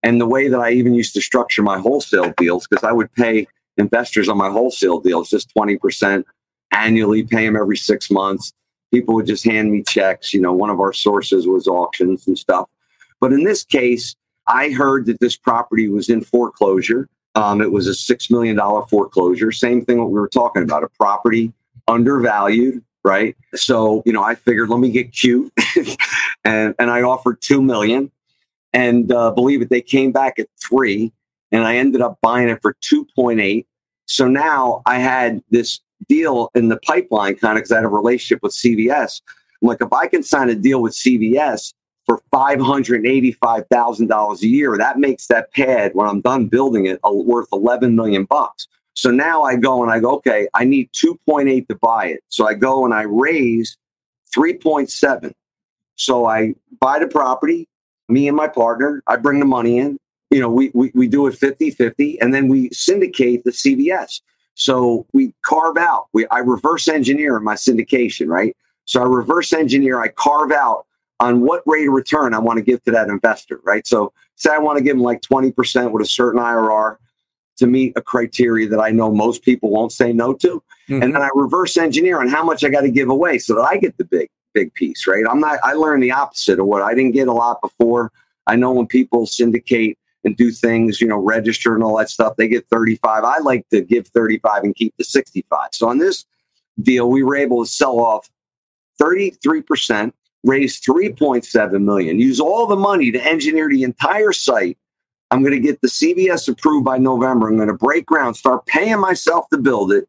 and 0.04 0.22
the 0.22 0.28
way 0.28 0.48
that 0.48 0.60
I 0.60 0.72
even 0.72 0.94
used 0.94 1.16
to 1.16 1.22
structure 1.22 1.64
my 1.64 1.80
wholesale 1.80 2.32
deals, 2.38 2.68
because 2.68 2.84
I 2.84 2.92
would 2.92 3.12
pay 3.14 3.48
investors 3.78 4.30
on 4.30 4.38
my 4.38 4.52
wholesale 4.52 5.00
deals 5.00 5.30
just 5.30 5.54
20% 5.56 6.24
annually, 6.72 7.24
pay 7.24 7.46
them 7.46 7.56
every 7.56 7.78
six 7.78 8.12
months. 8.12 8.54
People 8.94 9.16
would 9.16 9.26
just 9.26 9.44
hand 9.44 9.72
me 9.72 9.84
checks. 9.84 10.34
You 10.34 10.42
know, 10.42 10.54
one 10.54 10.70
of 10.70 10.80
our 10.80 10.94
sources 10.94 11.48
was 11.48 11.68
auctions 11.68 12.28
and 12.28 12.38
stuff. 12.38 12.70
But 13.20 13.34
in 13.34 13.44
this 13.44 13.64
case, 13.64 14.16
I 14.48 14.70
heard 14.70 15.06
that 15.08 15.20
this 15.20 15.38
property 15.38 15.88
was 15.88 16.10
in 16.10 16.22
foreclosure. 16.22 17.08
Um, 17.36 17.62
it 17.62 17.72
was 17.72 17.88
a 17.88 17.92
$6 17.92 18.32
million 18.32 18.58
foreclosure. 18.90 19.52
Same 19.52 19.86
thing 19.86 20.00
what 20.00 20.10
we 20.10 20.20
were 20.20 20.30
talking 20.30 20.64
about 20.64 20.84
a 20.84 20.90
property 20.90 21.54
undervalued, 21.88 22.84
right? 23.04 23.36
So, 23.56 24.04
you 24.06 24.14
know, 24.14 24.24
I 24.24 24.36
figured 24.36 24.70
let 24.70 24.80
me 24.80 24.90
get 24.90 25.12
cute 25.12 25.52
and, 26.44 26.76
and 26.78 26.90
I 26.90 27.02
offered 27.02 27.42
2 27.42 27.62
million 27.62 28.12
and 28.74 29.12
uh, 29.12 29.32
believe 29.32 29.62
it, 29.62 29.70
they 29.70 29.82
came 29.82 30.12
back 30.12 30.40
at 30.40 30.48
three 30.62 31.12
and 31.52 31.64
I 31.64 31.78
ended 31.78 32.02
up 32.02 32.20
buying 32.22 32.50
it 32.50 32.62
for 32.62 32.76
2.8. 32.82 33.66
So 34.06 34.28
now 34.28 34.82
I 34.86 35.00
had 35.00 35.42
this 35.50 35.80
deal 36.08 36.50
in 36.56 36.70
the 36.70 36.78
pipeline 36.78 37.36
kind 37.36 37.58
of 37.58 37.64
because 37.64 37.72
I 37.72 37.76
had 37.76 37.86
a 37.86 37.90
relationship 37.90 38.42
with 38.44 38.54
CVS. 38.54 39.22
I'm 39.62 39.68
like, 39.68 39.82
if 39.82 39.92
I 39.92 40.08
can 40.08 40.24
sign 40.24 40.50
a 40.50 40.56
deal 40.56 40.82
with 40.82 40.94
CVS 40.94 41.74
for 42.10 42.22
$585,000 42.34 44.42
a 44.42 44.48
year, 44.48 44.76
that 44.80 44.98
makes 44.98 45.28
that 45.28 45.54
pad 45.54 45.92
when 45.94 46.10
I'm 46.10 46.22
done 46.22 46.48
building 46.48 46.88
it 46.88 47.00
worth 47.04 47.50
11 47.54 47.96
million 47.96 48.26
bucks. 48.26 48.68
So 48.96 49.12
now 49.12 49.44
I 49.44 49.58
go 49.58 49.84
and 49.84 49.92
I 49.92 50.00
go, 50.00 50.16
okay, 50.16 50.48
I 50.56 50.64
need 50.64 50.90
2.8 50.94 51.68
to 51.68 51.76
buy 51.76 52.08
it. 52.08 52.24
So 52.30 52.48
I 52.48 52.56
go 52.56 52.84
and 52.84 52.96
I 52.96 53.04
raise 53.04 53.78
3.7. 54.36 55.34
So 55.98 56.26
I 56.26 56.56
buy 56.80 56.98
the 56.98 57.08
property, 57.08 57.68
me 58.08 58.28
and 58.28 58.36
my 58.36 58.48
partner, 58.48 59.04
I 59.06 59.18
bring 59.18 59.38
the 59.38 59.46
money 59.46 59.78
in. 59.78 60.00
You 60.32 60.40
know, 60.40 60.50
we, 60.50 60.72
we, 60.74 60.90
we 60.96 61.08
do 61.08 61.28
it 61.28 61.36
50 61.36 61.70
50, 61.70 62.20
and 62.22 62.34
then 62.34 62.48
we 62.48 62.72
syndicate 62.72 63.44
the 63.44 63.52
CVS. 63.52 64.22
So 64.56 65.06
we 65.14 65.36
carve 65.44 65.78
out, 65.78 66.08
we, 66.12 66.26
I 66.30 66.40
reverse 66.40 66.88
engineer 66.88 67.40
my 67.40 67.54
syndication, 67.54 68.30
right? 68.30 68.58
So 68.86 69.00
I 69.00 69.06
reverse 69.06 69.54
engineer, 69.54 70.02
I 70.02 70.08
carve 70.08 70.52
out 70.52 70.88
on 71.20 71.42
what 71.42 71.64
rate 71.66 71.88
of 71.88 71.94
return 71.94 72.34
I 72.34 72.40
want 72.40 72.58
to 72.58 72.64
give 72.64 72.84
to 72.84 72.92
that 72.92 73.10
investor, 73.10 73.60
right? 73.64 73.86
So 73.86 74.14
say 74.36 74.52
I 74.52 74.58
want 74.60 74.78
to 74.78 74.84
give 74.84 74.96
them 74.96 75.04
like 75.04 75.22
20% 75.22 75.92
with 75.92 76.02
a 76.02 76.10
certain 76.10 76.40
IRR 76.40 76.98
to 77.58 77.68
meet 77.68 77.94
a 77.98 78.02
criteria 78.02 78.70
that 78.70 78.80
I 78.80 78.92
know 78.92 79.12
most 79.12 79.44
people 79.44 79.70
won't 79.70 79.92
say 79.92 80.14
no 80.14 80.34
to. 80.36 80.64
Mm-hmm. 80.90 81.04
And 81.04 81.14
then 81.14 81.22
I 81.22 81.30
reverse 81.36 81.76
engineer 81.78 82.20
on 82.22 82.30
how 82.30 82.44
much 82.44 82.64
I 82.64 82.70
got 82.70 82.82
to 82.82 82.92
give 82.92 83.10
away 83.10 83.38
so 83.38 83.56
that 83.56 83.62
I 83.62 83.78
get 83.78 83.98
the 83.98 84.06
big 84.06 84.30
big 84.54 84.74
piece, 84.74 85.08
right? 85.08 85.24
I'm 85.30 85.40
not, 85.40 85.60
I 85.64 85.74
learned 85.74 86.04
the 86.04 86.12
opposite 86.12 86.60
of 86.60 86.66
what 86.66 86.82
I 86.82 86.94
didn't 86.94 87.12
get 87.12 87.28
a 87.28 87.34
lot 87.34 87.62
before. 87.62 88.12
I 88.48 88.56
know 88.56 88.72
when 88.72 88.88
people 88.88 89.26
syndicate 89.26 89.98
and 90.24 90.36
do 90.36 90.52
things, 90.52 91.00
you 91.00 91.08
know, 91.08 91.18
register 91.18 91.76
and 91.76 91.84
all 91.84 91.98
that 91.98 92.10
stuff, 92.10 92.36
they 92.36 92.48
get 92.48 92.68
35. 92.68 93.24
I 93.24 93.38
like 93.40 93.68
to 93.70 93.82
give 93.82 94.08
35 94.08 94.64
and 94.64 94.76
keep 94.76 94.94
the 94.98 95.04
65. 95.04 95.70
So 95.72 95.88
on 95.88 95.98
this 96.00 96.26
deal, 96.82 97.10
we 97.10 97.24
were 97.24 97.36
able 97.36 97.64
to 97.64 97.70
sell 97.70 98.00
off 98.00 98.30
33%, 99.02 100.12
raise 100.44 100.80
3.7 100.80 101.82
million, 101.84 102.20
use 102.20 102.40
all 102.40 102.66
the 102.68 102.76
money 102.76 103.12
to 103.12 103.24
engineer 103.26 103.70
the 103.70 103.84
entire 103.84 104.32
site. 104.32 104.78
I'm 105.32 105.42
going 105.42 105.54
to 105.54 105.60
get 105.60 105.82
the 105.82 105.88
CVS 105.88 106.48
approved 106.48 106.86
by 106.86 106.98
November. 106.98 107.48
I'm 107.48 107.58
going 107.58 107.68
to 107.68 107.74
break 107.74 108.06
ground, 108.06 108.36
start 108.36 108.66
paying 108.66 109.00
myself 109.00 109.48
to 109.50 109.58
build 109.58 109.92
it. 109.92 110.08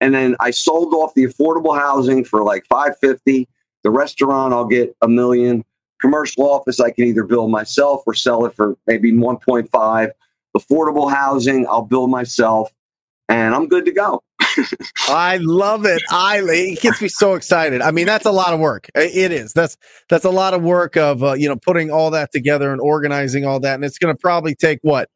And 0.00 0.14
then 0.14 0.36
I 0.40 0.50
sold 0.50 0.92
off 0.94 1.14
the 1.14 1.24
affordable 1.24 1.78
housing 1.78 2.24
for 2.24 2.42
like 2.42 2.64
550 2.68 3.48
the 3.82 3.90
restaurant, 3.90 4.52
I'll 4.52 4.66
get 4.66 4.94
a 5.02 5.08
million. 5.08 5.64
Commercial 6.00 6.50
office, 6.50 6.80
I 6.80 6.90
can 6.90 7.04
either 7.04 7.24
build 7.24 7.50
myself 7.50 8.02
or 8.06 8.14
sell 8.14 8.44
it 8.46 8.54
for 8.54 8.76
maybe 8.86 9.12
1.5. 9.12 10.10
Affordable 10.56 11.12
housing, 11.12 11.66
I'll 11.68 11.82
build 11.82 12.10
myself, 12.10 12.70
and 13.30 13.54
I'm 13.54 13.68
good 13.68 13.84
to 13.86 13.92
go. 13.92 14.22
I 15.08 15.38
love 15.40 15.86
it. 15.86 16.02
I 16.10 16.42
it 16.44 16.80
gets 16.80 17.00
me 17.00 17.08
so 17.08 17.34
excited. 17.34 17.80
I 17.80 17.92
mean, 17.92 18.06
that's 18.06 18.26
a 18.26 18.32
lot 18.32 18.52
of 18.52 18.60
work. 18.60 18.88
It 18.94 19.32
is. 19.32 19.52
That's 19.52 19.76
that's 20.08 20.24
a 20.24 20.30
lot 20.30 20.54
of 20.54 20.62
work 20.62 20.96
of 20.96 21.22
uh, 21.22 21.32
you 21.34 21.48
know 21.48 21.56
putting 21.56 21.90
all 21.90 22.10
that 22.10 22.32
together 22.32 22.72
and 22.72 22.80
organizing 22.80 23.46
all 23.46 23.60
that, 23.60 23.76
and 23.76 23.84
it's 23.84 23.98
going 23.98 24.14
to 24.14 24.18
probably 24.20 24.54
take 24.54 24.80
what 24.82 25.08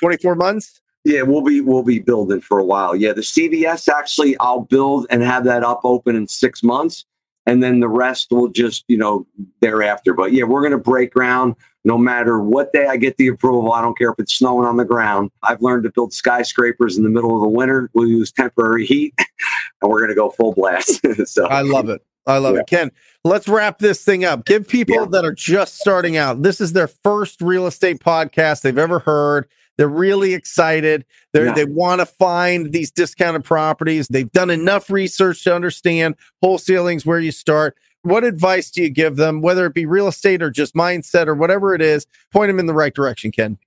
24 0.00 0.34
months. 0.34 0.80
Yeah, 1.04 1.22
we'll 1.22 1.42
be 1.42 1.60
we'll 1.60 1.84
be 1.84 2.00
building 2.00 2.40
for 2.40 2.58
a 2.58 2.64
while. 2.64 2.96
Yeah, 2.96 3.12
the 3.12 3.20
CVS 3.20 3.88
actually 3.88 4.36
I'll 4.38 4.62
build 4.62 5.06
and 5.10 5.22
have 5.22 5.44
that 5.44 5.62
up 5.62 5.80
open 5.84 6.16
in 6.16 6.26
six 6.26 6.62
months 6.62 7.04
and 7.46 7.62
then 7.62 7.80
the 7.80 7.88
rest 7.88 8.28
will 8.30 8.48
just 8.48 8.84
you 8.88 8.96
know 8.96 9.26
thereafter. 9.60 10.14
But 10.14 10.32
yeah 10.32 10.44
we're 10.44 10.60
going 10.60 10.72
to 10.72 10.78
break 10.78 11.12
ground 11.12 11.56
no 11.86 11.98
matter 11.98 12.40
what 12.40 12.72
day 12.72 12.86
i 12.86 12.96
get 12.96 13.16
the 13.18 13.28
approval. 13.28 13.72
I 13.72 13.82
don't 13.82 13.96
care 13.96 14.10
if 14.10 14.18
it's 14.18 14.34
snowing 14.34 14.66
on 14.66 14.76
the 14.76 14.84
ground. 14.84 15.30
I've 15.42 15.60
learned 15.60 15.84
to 15.84 15.90
build 15.90 16.12
skyscrapers 16.12 16.96
in 16.96 17.02
the 17.02 17.10
middle 17.10 17.34
of 17.34 17.42
the 17.42 17.48
winter. 17.48 17.90
We'll 17.92 18.08
use 18.08 18.32
temporary 18.32 18.86
heat 18.86 19.14
and 19.82 19.90
we're 19.90 20.00
going 20.00 20.10
to 20.10 20.14
go 20.14 20.30
full 20.30 20.54
blast. 20.54 21.00
So 21.26 21.46
i 21.46 21.60
love 21.60 21.88
it. 21.88 22.04
I 22.26 22.38
love 22.38 22.54
yeah. 22.54 22.60
it 22.62 22.66
ken 22.66 22.90
let's 23.24 23.48
wrap 23.48 23.78
this 23.78 24.04
thing 24.04 24.24
up. 24.24 24.44
Give 24.44 24.66
people 24.66 24.96
yeah. 24.96 25.06
that 25.10 25.24
are 25.24 25.32
just 25.32 25.80
starting 25.80 26.16
out 26.16 26.42
this 26.42 26.60
is 26.60 26.72
their 26.72 26.88
first 26.88 27.40
real 27.40 27.66
estate 27.66 28.00
podcast 28.00 28.62
they've 28.62 28.78
ever 28.78 29.00
heard 29.00 29.48
they're 29.76 29.88
really 29.88 30.34
excited. 30.34 31.04
they 31.32 31.44
yeah. 31.44 31.52
They 31.52 31.64
want 31.64 32.00
to 32.00 32.06
find 32.06 32.72
these 32.72 32.90
discounted 32.90 33.44
properties. 33.44 34.08
They've 34.08 34.30
done 34.30 34.50
enough 34.50 34.90
research 34.90 35.44
to 35.44 35.54
understand 35.54 36.16
wholesaling's 36.42 37.04
where 37.04 37.20
you 37.20 37.32
start. 37.32 37.76
What 38.02 38.22
advice 38.22 38.70
do 38.70 38.82
you 38.82 38.90
give 38.90 39.16
them, 39.16 39.40
whether 39.40 39.64
it 39.66 39.74
be 39.74 39.86
real 39.86 40.08
estate 40.08 40.42
or 40.42 40.50
just 40.50 40.74
mindset 40.74 41.26
or 41.26 41.34
whatever 41.34 41.74
it 41.74 41.80
is? 41.80 42.06
Point 42.32 42.50
them 42.50 42.58
in 42.58 42.66
the 42.66 42.74
right 42.74 42.94
direction, 42.94 43.32
Ken. 43.32 43.58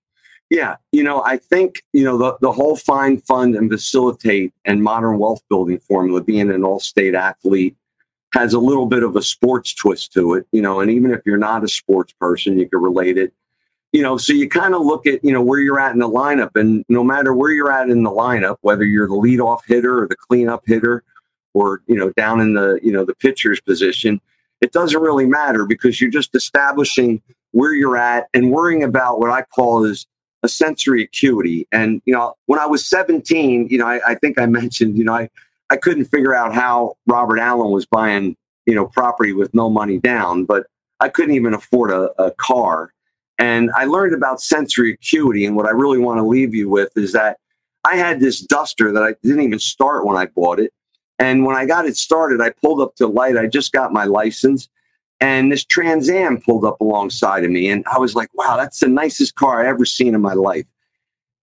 Yeah, 0.49 0.77
you 0.91 1.03
know, 1.03 1.23
I 1.25 1.37
think 1.37 1.83
you 1.91 2.05
know 2.05 2.17
the 2.17 2.37
the 2.39 2.51
whole 2.53 2.77
find, 2.77 3.21
fund, 3.25 3.55
and 3.55 3.69
facilitate 3.69 4.53
and 4.63 4.81
modern 4.81 5.19
wealth 5.19 5.41
building 5.49 5.79
formula, 5.79 6.21
being 6.21 6.49
an 6.49 6.63
all 6.63 6.79
state 6.79 7.15
athlete, 7.15 7.75
has 8.33 8.53
a 8.53 8.59
little 8.59 8.85
bit 8.85 9.03
of 9.03 9.17
a 9.17 9.21
sports 9.21 9.73
twist 9.73 10.13
to 10.13 10.35
it. 10.35 10.47
You 10.53 10.61
know, 10.61 10.79
and 10.79 10.89
even 10.89 11.11
if 11.11 11.21
you're 11.25 11.37
not 11.37 11.65
a 11.65 11.67
sports 11.67 12.13
person, 12.13 12.57
you 12.57 12.69
can 12.69 12.79
relate 12.79 13.17
it 13.17 13.33
you 13.93 14.01
know, 14.01 14.17
so 14.17 14.33
you 14.33 14.49
kind 14.49 14.75
of 14.75 14.81
look 14.81 15.07
at, 15.07 15.23
you 15.23 15.31
know, 15.31 15.41
where 15.41 15.59
you're 15.59 15.79
at 15.79 15.93
in 15.93 15.99
the 15.99 16.09
lineup. 16.09 16.51
And 16.55 16.83
no 16.89 17.03
matter 17.03 17.33
where 17.33 17.51
you're 17.51 17.71
at 17.71 17.89
in 17.89 18.03
the 18.03 18.11
lineup, 18.11 18.57
whether 18.61 18.83
you're 18.83 19.07
the 19.07 19.13
leadoff 19.13 19.61
hitter 19.65 20.03
or 20.03 20.07
the 20.07 20.15
cleanup 20.15 20.63
hitter 20.65 21.03
or, 21.53 21.81
you 21.87 21.95
know, 21.95 22.11
down 22.11 22.41
in 22.41 22.53
the, 22.53 22.79
you 22.83 22.91
know, 22.91 23.05
the 23.05 23.15
pitcher's 23.15 23.61
position, 23.61 24.19
it 24.61 24.71
doesn't 24.71 25.01
really 25.01 25.25
matter 25.25 25.65
because 25.65 26.01
you're 26.01 26.11
just 26.11 26.35
establishing 26.35 27.21
where 27.51 27.73
you're 27.73 27.97
at 27.97 28.27
and 28.33 28.51
worrying 28.51 28.83
about 28.83 29.19
what 29.19 29.29
I 29.29 29.43
call 29.43 29.85
is 29.85 30.05
a 30.43 30.49
sensory 30.49 31.03
acuity. 31.03 31.67
And, 31.71 32.01
you 32.05 32.13
know, 32.13 32.35
when 32.45 32.59
I 32.59 32.65
was 32.65 32.85
17, 32.85 33.67
you 33.69 33.77
know, 33.77 33.87
I, 33.87 33.99
I 34.05 34.15
think 34.15 34.39
I 34.39 34.45
mentioned, 34.45 34.97
you 34.97 35.05
know, 35.05 35.13
I, 35.13 35.29
I 35.69 35.77
couldn't 35.77 36.05
figure 36.05 36.35
out 36.35 36.53
how 36.53 36.95
Robert 37.07 37.39
Allen 37.39 37.71
was 37.71 37.85
buying, 37.85 38.35
you 38.65 38.75
know, 38.75 38.85
property 38.85 39.33
with 39.33 39.53
no 39.53 39.69
money 39.69 39.97
down, 39.97 40.45
but 40.45 40.67
I 40.99 41.09
couldn't 41.09 41.35
even 41.35 41.53
afford 41.53 41.91
a, 41.91 42.11
a 42.21 42.31
car 42.31 42.91
and 43.39 43.69
I 43.75 43.85
learned 43.85 44.13
about 44.13 44.41
sensory 44.41 44.93
acuity. 44.93 45.45
And 45.45 45.55
what 45.55 45.67
I 45.67 45.71
really 45.71 45.99
want 45.99 46.17
to 46.19 46.23
leave 46.23 46.55
you 46.55 46.69
with 46.69 46.89
is 46.95 47.13
that 47.13 47.37
I 47.83 47.95
had 47.95 48.19
this 48.19 48.41
duster 48.41 48.91
that 48.91 49.03
I 49.03 49.15
didn't 49.23 49.43
even 49.43 49.59
start 49.59 50.05
when 50.05 50.17
I 50.17 50.25
bought 50.25 50.59
it. 50.59 50.73
And 51.19 51.45
when 51.45 51.55
I 51.55 51.65
got 51.65 51.85
it 51.85 51.97
started, 51.97 52.41
I 52.41 52.49
pulled 52.49 52.81
up 52.81 52.95
to 52.95 53.07
light. 53.07 53.37
I 53.37 53.47
just 53.47 53.71
got 53.71 53.93
my 53.93 54.05
license. 54.05 54.69
And 55.19 55.51
this 55.51 55.65
Trans 55.65 56.09
Am 56.09 56.39
pulled 56.41 56.65
up 56.65 56.79
alongside 56.79 57.43
of 57.43 57.49
me. 57.49 57.69
And 57.69 57.83
I 57.91 57.97
was 57.97 58.13
like, 58.13 58.29
wow, 58.33 58.55
that's 58.57 58.79
the 58.79 58.87
nicest 58.87 59.35
car 59.35 59.63
I 59.63 59.69
ever 59.69 59.85
seen 59.85 60.13
in 60.13 60.21
my 60.21 60.33
life. 60.33 60.67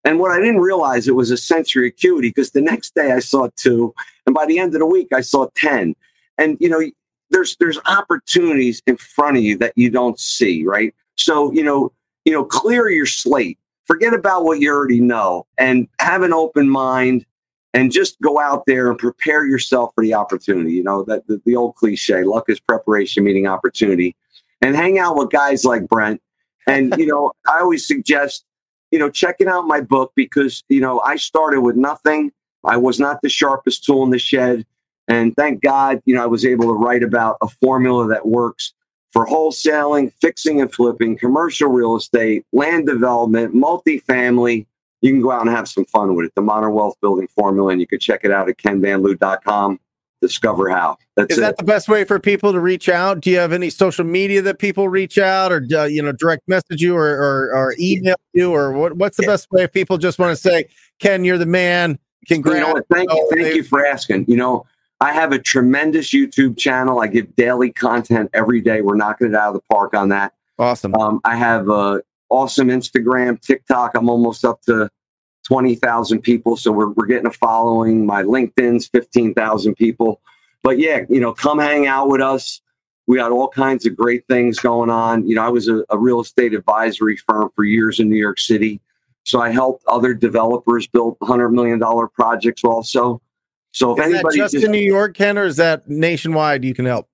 And 0.04 0.20
what 0.20 0.30
I 0.30 0.38
didn't 0.38 0.60
realize 0.60 1.08
it 1.08 1.14
was 1.14 1.30
a 1.30 1.36
sensory 1.36 1.88
acuity 1.88 2.28
because 2.28 2.50
the 2.50 2.60
next 2.60 2.94
day 2.94 3.12
I 3.12 3.20
saw 3.20 3.48
two. 3.56 3.94
And 4.26 4.34
by 4.34 4.46
the 4.46 4.58
end 4.58 4.74
of 4.74 4.80
the 4.80 4.86
week, 4.86 5.08
I 5.12 5.22
saw 5.22 5.48
10. 5.54 5.96
And, 6.38 6.56
you 6.60 6.68
know, 6.68 6.82
there's 7.30 7.56
there's 7.56 7.78
opportunities 7.86 8.82
in 8.86 8.96
front 8.96 9.38
of 9.38 9.42
you 9.42 9.56
that 9.58 9.72
you 9.76 9.90
don't 9.90 10.20
see, 10.20 10.64
right? 10.64 10.94
So, 11.16 11.52
you 11.52 11.62
know, 11.62 11.92
you 12.24 12.32
know, 12.32 12.44
clear 12.44 12.88
your 12.90 13.06
slate. 13.06 13.58
Forget 13.86 14.14
about 14.14 14.44
what 14.44 14.60
you 14.60 14.72
already 14.72 15.00
know 15.00 15.46
and 15.58 15.88
have 16.00 16.22
an 16.22 16.32
open 16.32 16.68
mind 16.68 17.26
and 17.74 17.92
just 17.92 18.18
go 18.20 18.40
out 18.40 18.64
there 18.66 18.88
and 18.88 18.98
prepare 18.98 19.44
yourself 19.44 19.92
for 19.94 20.02
the 20.02 20.14
opportunity. 20.14 20.72
You 20.72 20.84
know, 20.84 21.02
that 21.04 21.26
the, 21.26 21.42
the 21.44 21.56
old 21.56 21.74
cliche, 21.74 22.24
luck 22.24 22.44
is 22.48 22.60
preparation 22.60 23.24
meeting 23.24 23.46
opportunity. 23.46 24.16
And 24.62 24.74
hang 24.74 24.98
out 24.98 25.16
with 25.16 25.30
guys 25.30 25.64
like 25.64 25.88
Brent. 25.88 26.22
And, 26.66 26.94
you 26.96 27.06
know, 27.06 27.32
I 27.46 27.60
always 27.60 27.86
suggest, 27.86 28.44
you 28.90 28.98
know, 28.98 29.10
checking 29.10 29.48
out 29.48 29.66
my 29.66 29.80
book 29.80 30.12
because, 30.14 30.62
you 30.68 30.80
know, 30.80 31.00
I 31.00 31.16
started 31.16 31.60
with 31.60 31.76
nothing. 31.76 32.32
I 32.64 32.76
was 32.76 32.98
not 32.98 33.20
the 33.22 33.28
sharpest 33.28 33.84
tool 33.84 34.04
in 34.04 34.10
the 34.10 34.18
shed. 34.18 34.64
And 35.08 35.36
thank 35.36 35.62
God, 35.62 36.00
you 36.06 36.14
know, 36.14 36.22
I 36.22 36.26
was 36.26 36.46
able 36.46 36.66
to 36.66 36.72
write 36.72 37.02
about 37.02 37.36
a 37.42 37.48
formula 37.48 38.08
that 38.08 38.26
works 38.26 38.72
for 39.14 39.24
wholesaling, 39.24 40.12
fixing 40.20 40.60
and 40.60 40.74
flipping, 40.74 41.16
commercial 41.16 41.70
real 41.70 41.94
estate, 41.94 42.44
land 42.52 42.86
development, 42.86 43.54
multifamily. 43.54 44.66
You 45.02 45.12
can 45.12 45.22
go 45.22 45.30
out 45.30 45.42
and 45.42 45.50
have 45.50 45.68
some 45.68 45.84
fun 45.84 46.16
with 46.16 46.26
it. 46.26 46.32
The 46.34 46.42
Modern 46.42 46.72
Wealth 46.72 46.96
Building 47.00 47.28
Formula, 47.28 47.70
and 47.70 47.80
you 47.80 47.86
can 47.86 48.00
check 48.00 48.22
it 48.24 48.32
out 48.32 48.48
at 48.48 48.58
kenvanliew.com. 48.58 49.78
Discover 50.20 50.70
how. 50.70 50.96
That's 51.16 51.32
Is 51.32 51.38
it. 51.38 51.40
that 51.42 51.56
the 51.58 51.64
best 51.64 51.88
way 51.88 52.02
for 52.04 52.18
people 52.18 52.52
to 52.52 52.58
reach 52.58 52.88
out? 52.88 53.20
Do 53.20 53.30
you 53.30 53.38
have 53.38 53.52
any 53.52 53.70
social 53.70 54.04
media 54.04 54.42
that 54.42 54.58
people 54.58 54.88
reach 54.88 55.16
out, 55.18 55.52
or 55.52 55.64
uh, 55.76 55.84
you 55.84 56.02
know, 56.02 56.12
direct 56.12 56.48
message 56.48 56.80
you, 56.80 56.96
or 56.96 57.06
or, 57.06 57.54
or 57.54 57.74
email 57.78 58.16
you, 58.32 58.52
or 58.52 58.72
what, 58.72 58.96
what's 58.96 59.18
the 59.18 59.24
yeah. 59.24 59.28
best 59.28 59.48
way 59.52 59.64
if 59.64 59.72
people 59.72 59.98
just 59.98 60.18
want 60.18 60.34
to 60.34 60.42
say, 60.42 60.66
"Ken, 60.98 61.24
you're 61.24 61.38
the 61.38 61.46
man." 61.46 61.98
Congrats. 62.26 62.66
You 62.66 62.74
know 62.74 62.80
Thank 62.90 63.12
you, 63.12 63.30
thank 63.34 63.54
you 63.54 63.62
for 63.62 63.84
asking. 63.84 64.24
You 64.26 64.38
know, 64.38 64.66
I 65.04 65.12
have 65.12 65.32
a 65.32 65.38
tremendous 65.38 66.14
YouTube 66.14 66.56
channel. 66.56 66.98
I 66.98 67.08
give 67.08 67.36
daily 67.36 67.70
content 67.70 68.30
every 68.32 68.62
day. 68.62 68.80
We're 68.80 68.96
knocking 68.96 69.26
it 69.26 69.34
out 69.34 69.48
of 69.48 69.52
the 69.54 69.62
park 69.70 69.92
on 69.92 70.08
that. 70.08 70.32
Awesome. 70.58 70.94
Um, 70.94 71.20
I 71.24 71.36
have 71.36 71.68
a 71.68 72.00
awesome 72.30 72.68
Instagram, 72.68 73.38
TikTok. 73.38 73.96
I'm 73.96 74.08
almost 74.08 74.46
up 74.46 74.62
to 74.62 74.88
20,000 75.46 76.22
people. 76.22 76.56
So 76.56 76.72
we're, 76.72 76.88
we're 76.88 77.04
getting 77.04 77.26
a 77.26 77.32
following. 77.32 78.06
My 78.06 78.22
LinkedIn's 78.22 78.88
15,000 78.88 79.74
people. 79.74 80.22
But 80.62 80.78
yeah, 80.78 81.00
you 81.10 81.20
know, 81.20 81.34
come 81.34 81.58
hang 81.58 81.86
out 81.86 82.08
with 82.08 82.22
us. 82.22 82.62
We 83.06 83.18
got 83.18 83.30
all 83.30 83.48
kinds 83.48 83.84
of 83.84 83.94
great 83.94 84.26
things 84.26 84.58
going 84.58 84.88
on. 84.88 85.28
You 85.28 85.34
know, 85.34 85.44
I 85.44 85.50
was 85.50 85.68
a, 85.68 85.84
a 85.90 85.98
real 85.98 86.20
estate 86.20 86.54
advisory 86.54 87.18
firm 87.18 87.50
for 87.54 87.64
years 87.64 88.00
in 88.00 88.08
New 88.08 88.16
York 88.16 88.38
City. 88.38 88.80
So 89.24 89.38
I 89.38 89.50
helped 89.50 89.84
other 89.86 90.14
developers 90.14 90.86
build 90.86 91.18
$100 91.18 91.52
million 91.52 91.78
projects 92.14 92.64
also. 92.64 93.20
So 93.74 93.90
if 93.90 93.98
Is 93.98 94.04
that 94.04 94.14
anybody 94.14 94.36
just, 94.36 94.54
in 94.54 94.70
New 94.70 94.78
York, 94.78 95.14
Ken, 95.14 95.36
or 95.36 95.44
is 95.44 95.56
that 95.56 95.88
nationwide? 95.88 96.64
You 96.64 96.74
can 96.74 96.84
help. 96.84 97.08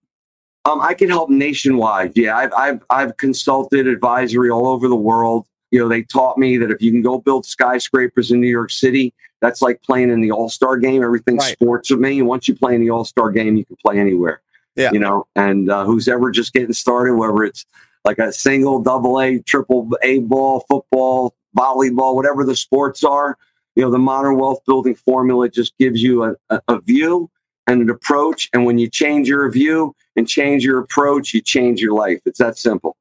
Um, 0.66 0.79
I 0.83 0.92
can 0.92 1.09
help 1.09 1.31
nationwide. 1.31 2.12
Yeah, 2.14 2.37
I've, 2.37 2.53
I've 2.53 2.83
I've 2.90 3.16
consulted 3.16 3.87
advisory 3.87 4.51
all 4.51 4.66
over 4.66 4.87
the 4.87 4.96
world. 4.96 5.46
You 5.70 5.81
know, 5.81 5.88
they 5.88 6.03
taught 6.03 6.37
me 6.37 6.59
that 6.59 6.70
if 6.70 6.83
you 6.83 6.90
can 6.90 7.01
go 7.01 7.18
build 7.18 7.46
skyscrapers 7.46 8.31
in 8.31 8.42
New 8.42 8.49
York 8.49 8.70
City, 8.70 9.14
that's 9.40 9.62
like 9.62 9.81
playing 9.83 10.11
in 10.11 10.20
the 10.20 10.33
All 10.33 10.51
Star 10.51 10.77
game. 10.77 11.03
Everything's 11.03 11.44
Right. 11.44 11.53
sports 11.53 11.90
with 11.90 12.01
me. 12.01 12.18
And 12.18 12.29
once 12.29 12.46
you 12.46 12.55
play 12.55 12.75
in 12.75 12.83
the 12.83 12.90
All 12.90 13.07
Star 13.07 13.31
game, 13.31 13.57
you 13.57 13.64
can 13.64 13.77
play 13.83 13.99
anywhere. 13.99 14.42
Yeah. 14.77 14.92
You 14.92 14.99
know, 14.99 15.27
and 15.37 15.70
uh, 15.70 15.87
who's 15.87 16.09
ever 16.09 16.31
just 16.31 16.53
getting 16.53 16.75
started, 16.75 17.14
whether 17.14 17.42
it's 17.42 17.64
like 18.05 18.18
a 18.18 18.33
single, 18.33 18.83
double 18.83 19.18
A, 19.18 19.38
triple 19.38 19.88
A 20.03 20.18
ball, 20.20 20.64
football, 20.68 21.35
volleyball, 21.57 22.14
whatever 22.14 22.44
the 22.44 22.55
sports 22.55 23.03
are, 23.03 23.38
you 23.81 23.87
know, 23.87 23.90
the 23.90 23.99
modern 23.99 24.37
wealth 24.37 24.61
building 24.66 24.95
formula 24.95 25.49
just 25.49 25.73
gives 25.79 26.03
you 26.03 26.23
a, 26.23 26.35
a, 26.51 26.61
a 26.69 26.81
view 26.83 27.31
and 27.66 27.81
an 27.81 27.88
approach. 27.88 28.51
And 28.53 28.66
when 28.66 28.77
you 28.77 28.90
change 28.90 29.27
your 29.27 29.51
view 29.51 29.97
and 30.16 30.29
change 30.29 30.62
your 30.62 30.79
approach, 30.81 31.33
you 31.33 31.40
change 31.40 31.81
your 31.81 31.95
life. 31.95 32.21
It's 32.27 32.40
that 32.40 32.59
simple. 32.59 32.95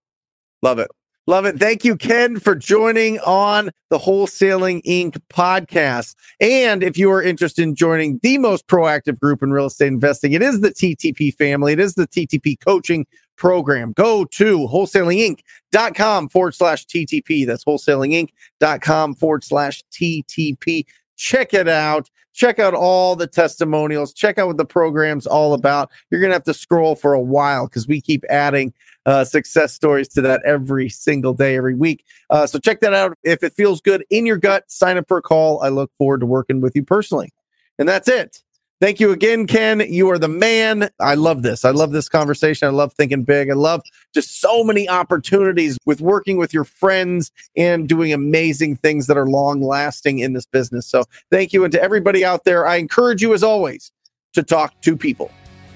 Love 0.62 0.80
it. 0.80 0.90
Love 1.28 1.44
it. 1.44 1.60
Thank 1.60 1.84
you, 1.84 1.98
Ken, 1.98 2.40
for 2.40 2.56
joining 2.56 3.20
on 3.20 3.72
the 3.90 3.98
Wholesaling 3.98 4.82
Inc. 4.84 5.20
podcast. 5.30 6.16
And 6.40 6.82
if 6.82 6.98
you 6.98 7.12
are 7.12 7.22
interested 7.22 7.64
in 7.64 7.76
joining 7.76 8.22
the 8.24 8.38
most 8.38 8.66
proactive 8.68 9.20
group 9.20 9.44
in 9.44 9.52
real 9.52 9.66
estate 9.66 9.88
investing, 9.88 10.32
it 10.32 10.42
is 10.42 10.62
the 10.62 10.72
TTP 10.72 11.36
family. 11.36 11.74
It 11.74 11.82
is 11.82 11.96
the 11.96 12.08
TTP 12.08 12.58
coaching 12.66 13.06
program. 13.40 13.94
Go 13.94 14.26
to 14.26 14.68
wholesalinginc.com 14.68 16.30
forward 16.30 16.54
slash 16.54 16.86
TTP. 16.86 17.48
That's 17.48 17.64
wholesalinginc.com 17.64 19.16
forward 19.16 19.44
slash 19.44 19.84
TTP. 19.92 20.86
Check 21.18 21.54
it 21.56 21.68
out. 21.68 22.10
Check 22.34 22.60
out 22.60 22.74
all 22.74 23.16
the 23.16 23.28
testimonials. 23.28 24.14
Check 24.14 24.38
out 24.38 24.48
what 24.48 24.58
the 24.58 24.66
program's 24.66 25.26
all 25.26 25.54
about. 25.54 25.90
You're 26.10 26.22
going 26.22 26.30
to 26.30 26.36
have 26.36 26.44
to 26.44 26.54
scroll 26.54 26.96
for 26.96 27.14
a 27.14 27.20
while 27.20 27.68
because 27.68 27.88
we 27.88 28.00
keep 28.00 28.24
adding 28.30 28.74
uh, 29.06 29.26
success 29.26 29.74
stories 29.74 30.08
to 30.10 30.22
that 30.22 30.42
every 30.46 30.88
single 30.88 31.34
day, 31.34 31.58
every 31.58 31.76
week. 31.76 32.06
Uh, 32.30 32.46
so 32.46 32.60
check 32.60 32.80
that 32.82 32.94
out. 32.94 33.18
If 33.24 33.44
it 33.44 33.54
feels 33.54 33.82
good 33.82 34.06
in 34.10 34.26
your 34.26 34.38
gut, 34.38 34.70
sign 34.72 34.98
up 34.98 35.08
for 35.08 35.18
a 35.18 35.22
call. 35.22 35.62
I 35.62 35.70
look 35.70 35.92
forward 35.98 36.20
to 36.20 36.26
working 36.26 36.62
with 36.62 36.76
you 36.76 36.84
personally. 36.84 37.34
And 37.78 37.90
that's 37.90 38.08
it. 38.08 38.42
Thank 38.82 39.02
you 39.02 39.12
again, 39.12 39.46
Ken. 39.46 39.82
You 39.82 40.10
are 40.10 40.18
the 40.18 40.30
man. 40.30 40.90
I 41.02 41.16
love 41.16 41.44
this. 41.44 41.66
I 41.66 41.72
love 41.72 41.92
this 41.92 42.08
conversation. 42.08 42.68
I 42.68 42.72
love 42.72 42.94
thinking 42.94 43.24
big. 43.24 43.50
I 43.50 43.54
love 43.54 43.82
just 44.14 44.40
so 44.40 44.64
many 44.64 44.88
opportunities 44.88 45.78
with 45.86 46.00
working 46.00 46.38
with 46.38 46.54
your 46.54 46.64
friends 46.64 47.30
and 47.58 47.90
doing 47.90 48.14
amazing 48.14 48.78
things 48.78 49.08
that 49.08 49.18
are 49.18 49.28
long 49.28 49.62
lasting 49.62 50.20
in 50.20 50.32
this 50.32 50.46
business. 50.46 50.86
So 50.86 51.04
thank 51.30 51.52
you. 51.52 51.66
And 51.66 51.74
to 51.74 51.82
everybody 51.82 52.24
out 52.24 52.46
there, 52.46 52.66
I 52.66 52.78
encourage 52.78 53.22
you 53.22 53.34
as 53.34 53.44
always 53.44 53.92
to 54.34 54.44
talk 54.44 54.80
to 54.82 54.96
people. 54.96 55.30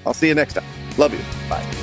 I'll 0.05 0.13
see 0.13 0.29
you 0.29 0.35
next 0.35 0.53
time. 0.53 0.65
Love 0.97 1.13
you. 1.13 1.19
Bye. 1.49 1.82